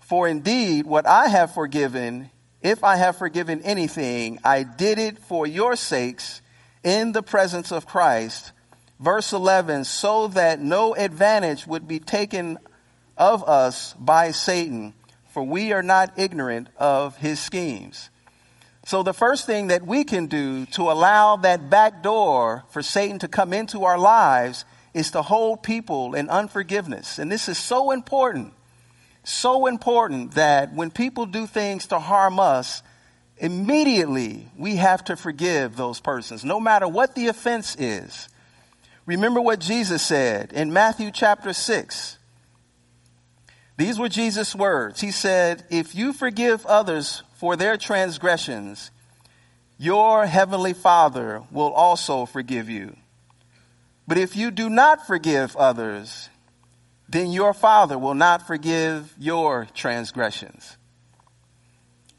For 0.00 0.26
indeed, 0.26 0.86
what 0.86 1.06
I 1.06 1.28
have 1.28 1.52
forgiven, 1.52 2.30
if 2.62 2.82
I 2.82 2.96
have 2.96 3.16
forgiven 3.16 3.60
anything, 3.62 4.38
I 4.42 4.62
did 4.62 4.98
it 4.98 5.18
for 5.18 5.46
your 5.46 5.76
sakes 5.76 6.40
in 6.82 7.12
the 7.12 7.22
presence 7.22 7.70
of 7.70 7.86
Christ. 7.86 8.52
Verse 8.98 9.32
11, 9.32 9.84
so 9.84 10.28
that 10.28 10.60
no 10.60 10.94
advantage 10.94 11.66
would 11.66 11.86
be 11.86 12.00
taken 12.00 12.58
of 13.16 13.46
us 13.48 13.94
by 13.94 14.30
Satan, 14.30 14.94
for 15.32 15.42
we 15.42 15.72
are 15.72 15.82
not 15.82 16.18
ignorant 16.18 16.68
of 16.78 17.16
his 17.18 17.38
schemes. 17.38 18.10
So 18.88 19.02
the 19.02 19.12
first 19.12 19.44
thing 19.44 19.66
that 19.66 19.86
we 19.86 20.04
can 20.04 20.28
do 20.28 20.64
to 20.64 20.90
allow 20.90 21.36
that 21.36 21.68
back 21.68 22.02
door 22.02 22.64
for 22.70 22.82
Satan 22.82 23.18
to 23.18 23.28
come 23.28 23.52
into 23.52 23.84
our 23.84 23.98
lives 23.98 24.64
is 24.94 25.10
to 25.10 25.20
hold 25.20 25.62
people 25.62 26.14
in 26.14 26.30
unforgiveness. 26.30 27.18
And 27.18 27.30
this 27.30 27.50
is 27.50 27.58
so 27.58 27.90
important. 27.90 28.54
So 29.24 29.66
important 29.66 30.36
that 30.36 30.72
when 30.72 30.90
people 30.90 31.26
do 31.26 31.46
things 31.46 31.88
to 31.88 31.98
harm 31.98 32.40
us, 32.40 32.82
immediately 33.36 34.48
we 34.56 34.76
have 34.76 35.04
to 35.04 35.16
forgive 35.16 35.76
those 35.76 36.00
persons, 36.00 36.42
no 36.42 36.58
matter 36.58 36.88
what 36.88 37.14
the 37.14 37.28
offense 37.28 37.76
is. 37.78 38.30
Remember 39.04 39.42
what 39.42 39.60
Jesus 39.60 40.00
said 40.00 40.54
in 40.54 40.72
Matthew 40.72 41.10
chapter 41.10 41.52
6. 41.52 42.16
These 43.76 43.98
were 43.98 44.08
Jesus' 44.08 44.54
words. 44.54 45.02
He 45.02 45.10
said, 45.10 45.64
If 45.68 45.94
you 45.94 46.14
forgive 46.14 46.64
others 46.64 47.22
for 47.38 47.54
their 47.54 47.76
transgressions, 47.76 48.90
your 49.78 50.26
heavenly 50.26 50.72
Father 50.72 51.44
will 51.52 51.72
also 51.72 52.26
forgive 52.26 52.68
you. 52.68 52.96
But 54.08 54.18
if 54.18 54.34
you 54.34 54.50
do 54.50 54.68
not 54.68 55.06
forgive 55.06 55.54
others, 55.56 56.28
then 57.08 57.30
your 57.30 57.54
Father 57.54 57.96
will 57.96 58.14
not 58.14 58.44
forgive 58.44 59.14
your 59.20 59.68
transgressions. 59.72 60.76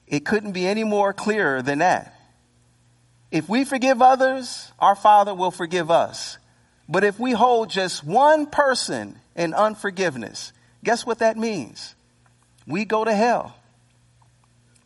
It 0.07 0.23
couldn't 0.23 0.53
be 0.53 0.65
any 0.65 0.85
more 0.85 1.11
clearer 1.11 1.61
than 1.61 1.79
that. 1.79 2.17
If 3.29 3.49
we 3.49 3.65
forgive 3.65 4.01
others, 4.01 4.71
our 4.79 4.95
Father 4.95 5.35
will 5.35 5.51
forgive 5.51 5.91
us. 5.91 6.37
But 6.87 7.03
if 7.03 7.19
we 7.19 7.33
hold 7.33 7.69
just 7.69 8.05
one 8.05 8.45
person 8.45 9.19
in 9.35 9.53
unforgiveness, 9.53 10.53
guess 10.81 11.05
what 11.05 11.19
that 11.19 11.35
means? 11.35 11.93
We 12.65 12.85
go 12.85 13.03
to 13.03 13.13
hell. 13.13 13.58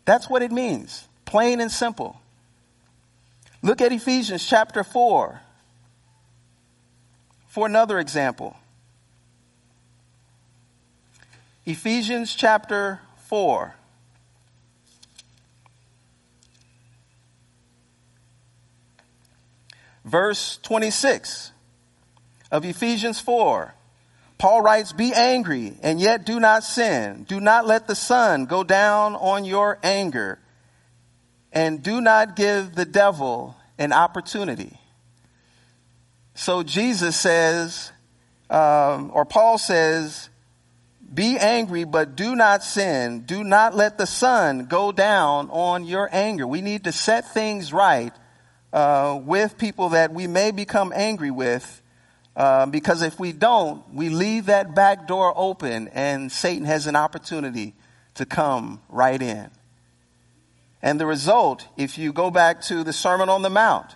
That's 0.05 0.29
what 0.29 0.41
it 0.41 0.51
means, 0.51 1.07
plain 1.25 1.61
and 1.61 1.71
simple. 1.71 2.19
Look 3.61 3.81
at 3.81 3.91
Ephesians 3.91 4.45
chapter 4.45 4.83
4 4.83 5.41
for 7.47 7.65
another 7.65 7.99
example. 7.99 8.57
Ephesians 11.65 12.35
chapter 12.35 12.99
4. 13.27 13.75
Verse 20.03 20.59
26 20.63 21.51
of 22.51 22.65
Ephesians 22.65 23.21
4. 23.21 23.73
Paul 24.43 24.61
writes, 24.61 24.91
Be 24.91 25.13
angry 25.13 25.71
and 25.81 26.01
yet 26.01 26.25
do 26.25 26.37
not 26.37 26.65
sin. 26.65 27.23
Do 27.23 27.39
not 27.39 27.65
let 27.65 27.87
the 27.87 27.95
sun 27.95 28.43
go 28.43 28.65
down 28.65 29.15
on 29.15 29.45
your 29.45 29.79
anger. 29.81 30.37
And 31.53 31.81
do 31.81 32.01
not 32.01 32.35
give 32.35 32.75
the 32.75 32.83
devil 32.83 33.55
an 33.77 33.93
opportunity. 33.93 34.77
So 36.35 36.61
Jesus 36.61 37.15
says, 37.15 37.93
um, 38.49 39.11
or 39.13 39.23
Paul 39.23 39.57
says, 39.57 40.29
Be 41.13 41.37
angry, 41.37 41.85
but 41.85 42.17
do 42.17 42.35
not 42.35 42.63
sin. 42.63 43.21
Do 43.21 43.45
not 43.45 43.77
let 43.77 43.97
the 43.97 44.05
sun 44.05 44.65
go 44.65 44.91
down 44.91 45.49
on 45.51 45.85
your 45.85 46.09
anger. 46.11 46.45
We 46.45 46.59
need 46.59 46.83
to 46.83 46.91
set 46.91 47.33
things 47.33 47.71
right 47.71 48.11
uh, 48.73 49.21
with 49.23 49.57
people 49.57 49.87
that 49.89 50.13
we 50.13 50.27
may 50.27 50.51
become 50.51 50.91
angry 50.93 51.31
with. 51.31 51.79
Uh, 52.35 52.65
because 52.65 53.01
if 53.01 53.19
we 53.19 53.31
don't, 53.31 53.83
we 53.93 54.09
leave 54.09 54.47
that 54.47 54.73
back 54.73 55.07
door 55.07 55.33
open 55.35 55.87
and 55.89 56.31
Satan 56.31 56.65
has 56.65 56.87
an 56.87 56.95
opportunity 56.95 57.75
to 58.15 58.25
come 58.25 58.81
right 58.89 59.21
in. 59.21 59.49
And 60.81 60.99
the 60.99 61.05
result, 61.05 61.67
if 61.77 61.97
you 61.97 62.11
go 62.11 62.31
back 62.31 62.61
to 62.63 62.83
the 62.83 62.93
Sermon 62.93 63.29
on 63.29 63.41
the 63.41 63.49
Mount, 63.49 63.95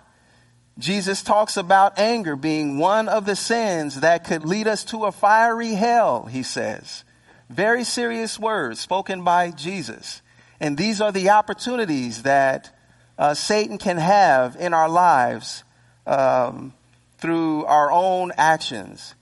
Jesus 0.77 1.23
talks 1.23 1.57
about 1.57 1.97
anger 1.97 2.35
being 2.35 2.77
one 2.77 3.09
of 3.09 3.25
the 3.25 3.35
sins 3.35 4.01
that 4.01 4.23
could 4.23 4.45
lead 4.45 4.67
us 4.67 4.83
to 4.85 5.05
a 5.05 5.11
fiery 5.11 5.73
hell, 5.73 6.25
he 6.25 6.43
says. 6.43 7.03
Very 7.49 7.83
serious 7.83 8.39
words 8.39 8.79
spoken 8.79 9.23
by 9.23 9.51
Jesus. 9.51 10.21
And 10.59 10.77
these 10.77 11.01
are 11.01 11.11
the 11.11 11.31
opportunities 11.31 12.23
that 12.23 12.75
uh, 13.17 13.33
Satan 13.33 13.79
can 13.79 13.97
have 13.97 14.55
in 14.55 14.73
our 14.73 14.89
lives 14.89 15.63
um, 16.05 16.73
through 17.17 17.65
our 17.65 17.91
own 17.91 18.31
actions. 18.37 19.15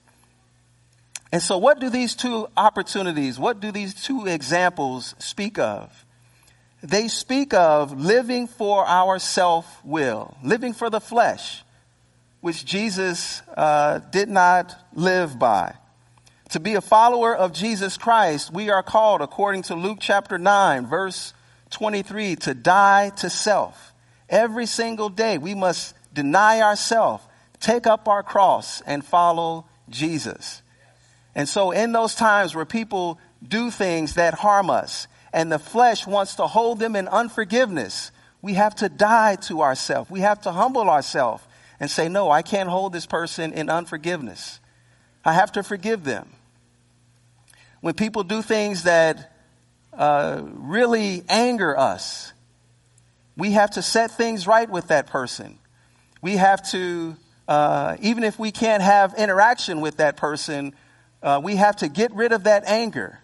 And 1.32 1.42
so, 1.42 1.58
what 1.58 1.80
do 1.80 1.90
these 1.90 2.16
two 2.16 2.48
opportunities, 2.56 3.40
what 3.40 3.60
do 3.60 3.72
these 3.72 3.94
two 3.94 4.26
examples 4.26 5.16
speak 5.20 5.60
of? 5.60 6.06
They 6.82 7.08
speak 7.08 7.54
of 7.54 8.00
living 8.00 8.48
for 8.48 8.86
our 8.86 9.18
self 9.20 9.84
will, 9.84 10.38
living 10.44 10.74
for 10.74 10.90
the 10.90 11.02
flesh, 11.02 11.64
which 12.42 12.64
Jesus 12.64 13.42
uh, 13.58 14.00
did 14.12 14.30
not 14.30 14.76
live 14.94 15.40
by. 15.40 15.76
To 16.50 16.60
be 16.60 16.76
a 16.76 16.82
follower 16.82 17.36
of 17.36 17.54
Jesus 17.54 17.98
Christ, 17.98 18.54
we 18.54 18.70
are 18.70 18.84
called, 18.84 19.22
according 19.22 19.64
to 19.64 19.76
Luke 19.76 19.98
chapter 20.00 20.38
9, 20.38 20.86
verse 20.86 21.34
23, 21.72 22.36
to 22.36 22.54
die 22.54 23.10
to 23.18 23.30
self. 23.30 23.94
Every 24.30 24.68
single 24.68 25.10
day, 25.10 25.38
we 25.40 25.56
must 25.56 25.96
deny 26.14 26.62
ourselves, 26.62 27.24
take 27.66 27.88
up 27.88 28.08
our 28.08 28.22
cross, 28.22 28.82
and 28.82 29.04
follow 29.04 29.66
Jesus. 29.90 30.62
And 31.34 31.50
so, 31.50 31.72
in 31.72 31.92
those 31.92 32.16
times 32.16 32.54
where 32.56 32.66
people 32.66 33.20
do 33.46 33.72
things 33.72 34.14
that 34.14 34.36
harm 34.36 34.70
us, 34.70 35.08
and 35.34 35.52
the 35.52 35.60
flesh 35.60 36.06
wants 36.06 36.36
to 36.36 36.48
hold 36.48 36.80
them 36.80 36.96
in 36.96 37.08
unforgiveness, 37.08 38.12
we 38.42 38.54
have 38.54 38.76
to 38.76 38.88
die 38.88 39.36
to 39.48 39.62
ourselves. 39.62 40.10
We 40.10 40.22
have 40.22 40.42
to 40.42 40.52
humble 40.52 40.90
ourselves 40.90 41.44
and 41.80 41.90
say, 41.90 42.08
No, 42.08 42.30
I 42.30 42.44
can't 42.44 42.70
hold 42.70 42.94
this 42.94 43.06
person 43.06 43.52
in 43.52 43.70
unforgiveness. 43.70 44.60
I 45.26 45.34
have 45.34 45.52
to 45.54 45.64
forgive 45.64 46.04
them. 46.04 46.30
When 47.82 47.96
people 47.96 48.24
do 48.24 48.42
things 48.42 48.84
that 48.84 49.34
uh, 49.92 50.42
really 50.44 51.24
anger 51.28 51.78
us, 51.78 52.32
we 53.36 53.52
have 53.52 53.72
to 53.72 53.82
set 53.82 54.12
things 54.12 54.48
right 54.48 54.70
with 54.70 54.88
that 54.88 55.08
person. 55.08 55.58
We 56.22 56.38
have 56.38 56.68
to, 56.72 57.16
uh, 57.48 57.98
even 58.00 58.24
if 58.24 58.40
we 58.40 58.52
can't 58.52 58.82
have 58.82 59.14
interaction 59.16 59.82
with 59.82 59.98
that 59.98 60.18
person, 60.18 60.74
uh, 61.22 61.40
we 61.44 61.56
have 61.56 61.76
to 61.78 61.88
get 61.88 62.14
rid 62.14 62.32
of 62.32 62.44
that 62.44 62.64
anger. 62.66 63.20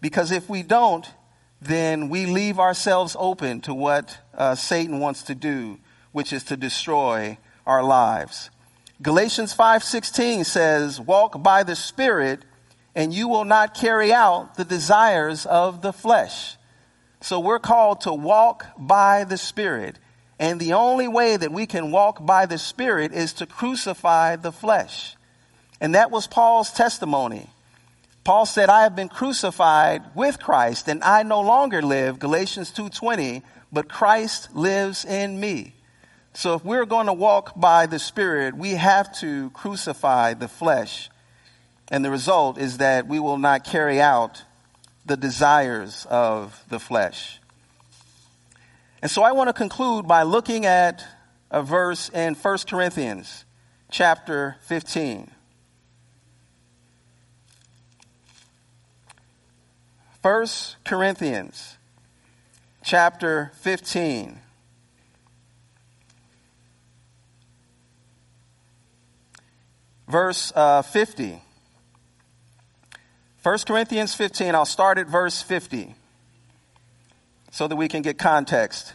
Because 0.00 0.30
if 0.30 0.48
we 0.48 0.62
don't, 0.62 1.06
then 1.60 2.08
we 2.08 2.26
leave 2.26 2.58
ourselves 2.58 3.16
open 3.18 3.60
to 3.62 3.74
what 3.74 4.18
uh, 4.34 4.54
Satan 4.54 5.00
wants 5.00 5.24
to 5.24 5.34
do, 5.34 5.78
which 6.12 6.32
is 6.32 6.44
to 6.44 6.56
destroy 6.56 7.38
our 7.66 7.82
lives. 7.82 8.50
Galatians 9.02 9.52
5:16 9.52 10.44
says, 10.44 11.00
"Walk 11.00 11.42
by 11.42 11.62
the 11.62 11.76
Spirit, 11.76 12.44
and 12.94 13.12
you 13.12 13.28
will 13.28 13.44
not 13.44 13.74
carry 13.74 14.12
out 14.12 14.54
the 14.54 14.64
desires 14.64 15.46
of 15.46 15.82
the 15.82 15.92
flesh." 15.92 16.56
So 17.20 17.40
we're 17.40 17.58
called 17.58 18.02
to 18.02 18.12
walk 18.12 18.66
by 18.76 19.24
the 19.24 19.36
Spirit, 19.36 19.98
and 20.38 20.60
the 20.60 20.74
only 20.74 21.08
way 21.08 21.36
that 21.36 21.52
we 21.52 21.66
can 21.66 21.90
walk 21.90 22.24
by 22.24 22.46
the 22.46 22.58
Spirit 22.58 23.12
is 23.12 23.32
to 23.34 23.46
crucify 23.46 24.36
the 24.36 24.52
flesh. 24.52 25.16
And 25.80 25.94
that 25.94 26.10
was 26.10 26.26
Paul's 26.26 26.70
testimony. 26.70 27.50
Paul 28.24 28.46
said, 28.46 28.68
I 28.68 28.82
have 28.82 28.94
been 28.94 29.08
crucified 29.08 30.02
with 30.14 30.38
Christ 30.38 30.88
and 30.88 31.02
I 31.02 31.22
no 31.22 31.40
longer 31.40 31.82
live, 31.82 32.18
Galatians 32.18 32.70
2.20, 32.72 33.42
but 33.72 33.88
Christ 33.88 34.54
lives 34.54 35.04
in 35.04 35.40
me. 35.40 35.74
So 36.34 36.54
if 36.54 36.64
we're 36.64 36.84
going 36.84 37.06
to 37.06 37.12
walk 37.12 37.58
by 37.58 37.86
the 37.86 37.98
Spirit, 37.98 38.56
we 38.56 38.72
have 38.72 39.12
to 39.20 39.50
crucify 39.50 40.34
the 40.34 40.46
flesh. 40.46 41.10
And 41.90 42.04
the 42.04 42.10
result 42.10 42.58
is 42.58 42.78
that 42.78 43.08
we 43.08 43.18
will 43.18 43.38
not 43.38 43.64
carry 43.64 44.00
out 44.00 44.42
the 45.06 45.16
desires 45.16 46.06
of 46.10 46.62
the 46.68 46.78
flesh. 46.78 47.37
And 49.00 49.10
so 49.10 49.22
I 49.22 49.32
want 49.32 49.48
to 49.48 49.52
conclude 49.52 50.08
by 50.08 50.24
looking 50.24 50.66
at 50.66 51.04
a 51.50 51.62
verse 51.62 52.08
in 52.08 52.34
1 52.34 52.58
Corinthians 52.68 53.44
chapter 53.90 54.56
15. 54.62 55.30
1 60.20 60.46
Corinthians 60.84 61.76
chapter 62.82 63.52
15. 63.60 64.40
Verse 70.08 70.52
uh, 70.56 70.82
50. 70.82 71.40
1 73.44 73.58
Corinthians 73.64 74.14
15, 74.14 74.54
I'll 74.56 74.64
start 74.64 74.98
at 74.98 75.06
verse 75.06 75.40
50 75.40 75.94
so 77.58 77.66
that 77.66 77.74
we 77.74 77.88
can 77.88 78.02
get 78.02 78.16
context. 78.18 78.94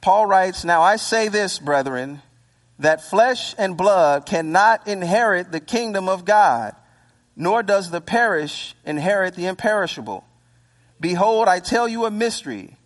Paul 0.00 0.24
writes, 0.26 0.64
Now 0.64 0.80
I 0.80 0.94
say 0.94 1.26
this, 1.26 1.58
brethren, 1.58 2.22
that 2.78 3.02
flesh 3.02 3.52
and 3.58 3.76
blood 3.76 4.26
cannot 4.26 4.86
inherit 4.86 5.50
the 5.50 5.58
kingdom 5.58 6.08
of 6.08 6.24
God, 6.24 6.76
nor 7.34 7.64
does 7.64 7.90
the 7.90 8.00
perish 8.00 8.76
inherit 8.84 9.34
the 9.34 9.46
imperishable. 9.46 10.22
Behold, 11.00 11.48
I 11.48 11.58
tell 11.58 11.88
you 11.88 12.04
a 12.04 12.12
mystery. 12.12 12.76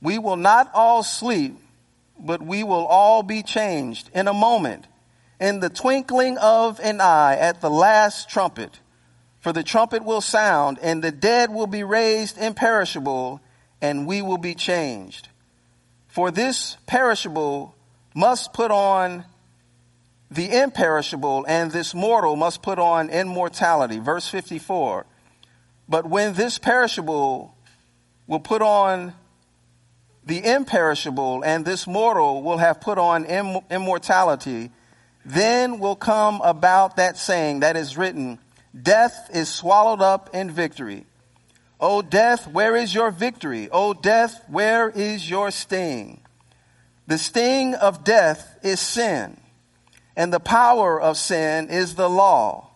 We 0.00 0.18
will 0.18 0.38
not 0.38 0.70
all 0.72 1.02
sleep, 1.02 1.58
but 2.18 2.40
we 2.40 2.64
will 2.64 2.86
all 2.86 3.22
be 3.22 3.42
changed 3.42 4.08
in 4.14 4.26
a 4.26 4.32
moment, 4.32 4.86
in 5.38 5.60
the 5.60 5.68
twinkling 5.68 6.38
of 6.38 6.80
an 6.80 7.02
eye 7.02 7.36
at 7.36 7.60
the 7.60 7.68
last 7.68 8.30
trumpet. 8.30 8.80
For 9.40 9.52
the 9.52 9.62
trumpet 9.62 10.02
will 10.02 10.22
sound, 10.22 10.78
and 10.80 11.04
the 11.04 11.12
dead 11.12 11.52
will 11.52 11.66
be 11.66 11.84
raised 11.84 12.38
imperishable, 12.38 13.42
and 13.80 14.06
we 14.06 14.22
will 14.22 14.38
be 14.38 14.54
changed. 14.54 15.28
For 16.08 16.30
this 16.30 16.76
perishable 16.86 17.74
must 18.14 18.52
put 18.52 18.70
on 18.70 19.24
the 20.30 20.60
imperishable, 20.60 21.44
and 21.48 21.72
this 21.72 21.94
mortal 21.94 22.36
must 22.36 22.62
put 22.62 22.78
on 22.78 23.10
immortality. 23.10 23.98
Verse 23.98 24.28
54. 24.28 25.06
But 25.88 26.06
when 26.06 26.34
this 26.34 26.58
perishable 26.58 27.54
will 28.28 28.40
put 28.40 28.62
on 28.62 29.12
the 30.24 30.44
imperishable, 30.44 31.42
and 31.44 31.64
this 31.64 31.86
mortal 31.86 32.42
will 32.42 32.58
have 32.58 32.80
put 32.80 32.98
on 32.98 33.24
Im- 33.24 33.62
immortality, 33.70 34.70
then 35.24 35.80
will 35.80 35.96
come 35.96 36.40
about 36.42 36.96
that 36.96 37.16
saying 37.16 37.60
that 37.60 37.76
is 37.76 37.96
written, 37.96 38.38
Death 38.80 39.30
is 39.34 39.48
swallowed 39.48 40.00
up 40.00 40.30
in 40.32 40.50
victory. 40.50 41.06
O 41.80 42.02
death, 42.02 42.46
where 42.46 42.76
is 42.76 42.94
your 42.94 43.10
victory? 43.10 43.68
O 43.72 43.94
death, 43.94 44.44
where 44.48 44.90
is 44.90 45.28
your 45.30 45.50
sting? 45.50 46.20
The 47.06 47.18
sting 47.18 47.74
of 47.74 48.04
death 48.04 48.58
is 48.62 48.78
sin, 48.78 49.40
and 50.14 50.32
the 50.32 50.40
power 50.40 51.00
of 51.00 51.16
sin 51.16 51.70
is 51.70 51.94
the 51.94 52.10
law. 52.10 52.68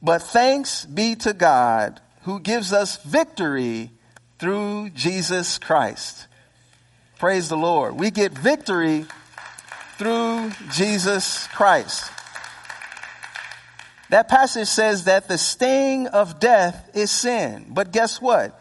But 0.00 0.22
thanks 0.22 0.86
be 0.86 1.14
to 1.16 1.34
God 1.34 2.00
who 2.22 2.40
gives 2.40 2.72
us 2.72 3.02
victory 3.02 3.90
through 4.38 4.90
Jesus 4.90 5.58
Christ. 5.58 6.26
Praise 7.18 7.48
the 7.48 7.56
Lord. 7.56 7.98
We 7.98 8.10
get 8.10 8.32
victory 8.32 9.04
through 9.98 10.52
Jesus 10.72 11.46
Christ. 11.48 12.10
That 14.10 14.28
passage 14.28 14.68
says 14.68 15.04
that 15.04 15.28
the 15.28 15.38
sting 15.38 16.08
of 16.08 16.40
death 16.40 16.90
is 16.94 17.10
sin. 17.10 17.66
But 17.70 17.92
guess 17.92 18.20
what? 18.20 18.60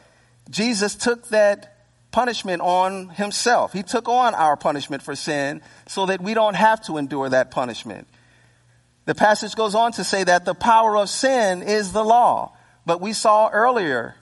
Jesus 0.50 0.96
took 0.96 1.28
that 1.30 1.76
punishment 2.12 2.62
on 2.62 3.10
himself. 3.10 3.74
He 3.74 3.82
took 3.82 4.08
on 4.08 4.36
our 4.36 4.56
punishment 4.56 5.02
for 5.02 5.16
sin 5.16 5.62
so 5.88 6.06
that 6.06 6.22
we 6.22 6.36
don't 6.36 6.56
have 6.56 6.82
to 6.86 6.98
endure 6.98 7.30
that 7.30 7.50
punishment. 7.50 8.08
The 9.06 9.16
passage 9.16 9.56
goes 9.56 9.74
on 9.74 9.92
to 9.94 10.04
say 10.04 10.24
that 10.24 10.46
the 10.46 10.54
power 10.54 10.96
of 10.96 11.10
sin 11.10 11.64
is 11.64 11.94
the 11.94 12.04
law. 12.04 12.54
But 12.86 13.02
we 13.02 13.14
saw 13.14 13.50
earlier 13.50 14.16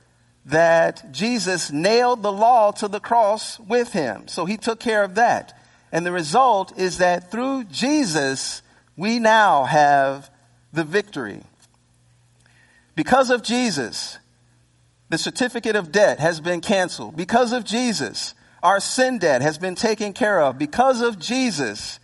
that 0.46 1.12
Jesus 1.12 1.72
nailed 1.74 2.24
the 2.24 2.32
law 2.32 2.72
to 2.72 2.88
the 2.88 3.02
cross 3.02 3.60
with 3.60 3.92
him. 3.92 4.30
So 4.30 4.46
he 4.46 4.56
took 4.56 4.80
care 4.80 5.04
of 5.04 5.16
that. 5.16 5.60
And 5.92 6.06
the 6.06 6.14
result 6.14 6.78
is 6.80 7.00
that 7.00 7.32
through 7.32 7.66
Jesus, 7.66 8.62
we 8.96 9.20
now 9.20 9.66
have 9.66 10.30
the 10.78 10.84
victory. 10.84 11.42
Because 12.96 13.32
of 13.32 13.42
Jesus, 13.42 14.20
the 15.10 15.18
certificate 15.18 15.76
of 15.76 15.92
debt 15.92 16.20
has 16.20 16.40
been 16.40 16.62
canceled. 16.62 17.18
Because 17.18 17.52
of 17.52 17.66
Jesus, 17.66 18.36
our 18.62 18.80
sin 18.80 19.18
debt 19.18 19.42
has 19.42 19.58
been 19.58 19.74
taken 19.74 20.14
care 20.14 20.40
of. 20.40 20.60
Because 20.60 21.02
of 21.02 21.18
Jesus, 21.18 22.00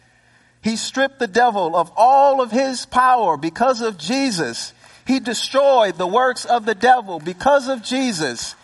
he 0.63 0.75
stripped 0.75 1.19
the 1.19 1.27
devil 1.27 1.75
of 1.75 1.91
all 1.95 2.41
of 2.41 2.49
his 2.49 2.87
power. 2.87 3.37
Because 3.37 3.79
of 3.79 3.99
Jesus, 3.99 4.73
he 5.05 5.19
destroyed 5.19 5.99
the 5.99 6.07
works 6.07 6.43
of 6.43 6.65
the 6.65 6.75
devil. 6.75 7.19
Because 7.19 7.67
of 7.67 7.83
Jesus, 7.83 8.55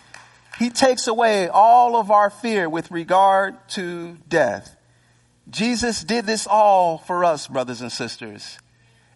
he 0.58 0.70
takes 0.70 1.06
away 1.06 1.48
all 1.48 1.94
of 1.94 2.10
our 2.10 2.30
fear 2.30 2.68
with 2.68 2.90
regard 2.90 3.54
to 3.70 4.18
death. 4.28 4.74
Jesus 5.48 6.02
did 6.02 6.26
this 6.26 6.48
all 6.48 6.98
for 6.98 7.24
us, 7.24 7.46
brothers 7.46 7.80
and 7.80 7.92
sisters. 7.92 8.58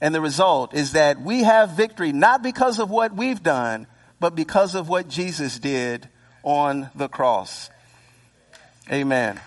And 0.01 0.15
the 0.15 0.21
result 0.21 0.75
is 0.75 0.93
that 0.93 1.21
we 1.21 1.45
have 1.45 1.71
victory 1.71 2.13
not 2.13 2.43
because 2.43 2.79
of 2.79 2.91
what 2.91 3.15
we've 3.15 3.43
done, 3.43 3.87
but 4.21 4.35
because 4.35 4.75
of 4.75 4.89
what 4.89 5.09
Jesus 5.09 5.59
did 5.59 6.09
on 6.43 6.91
the 6.95 7.09
cross. 7.09 7.71
Amen. 8.91 9.41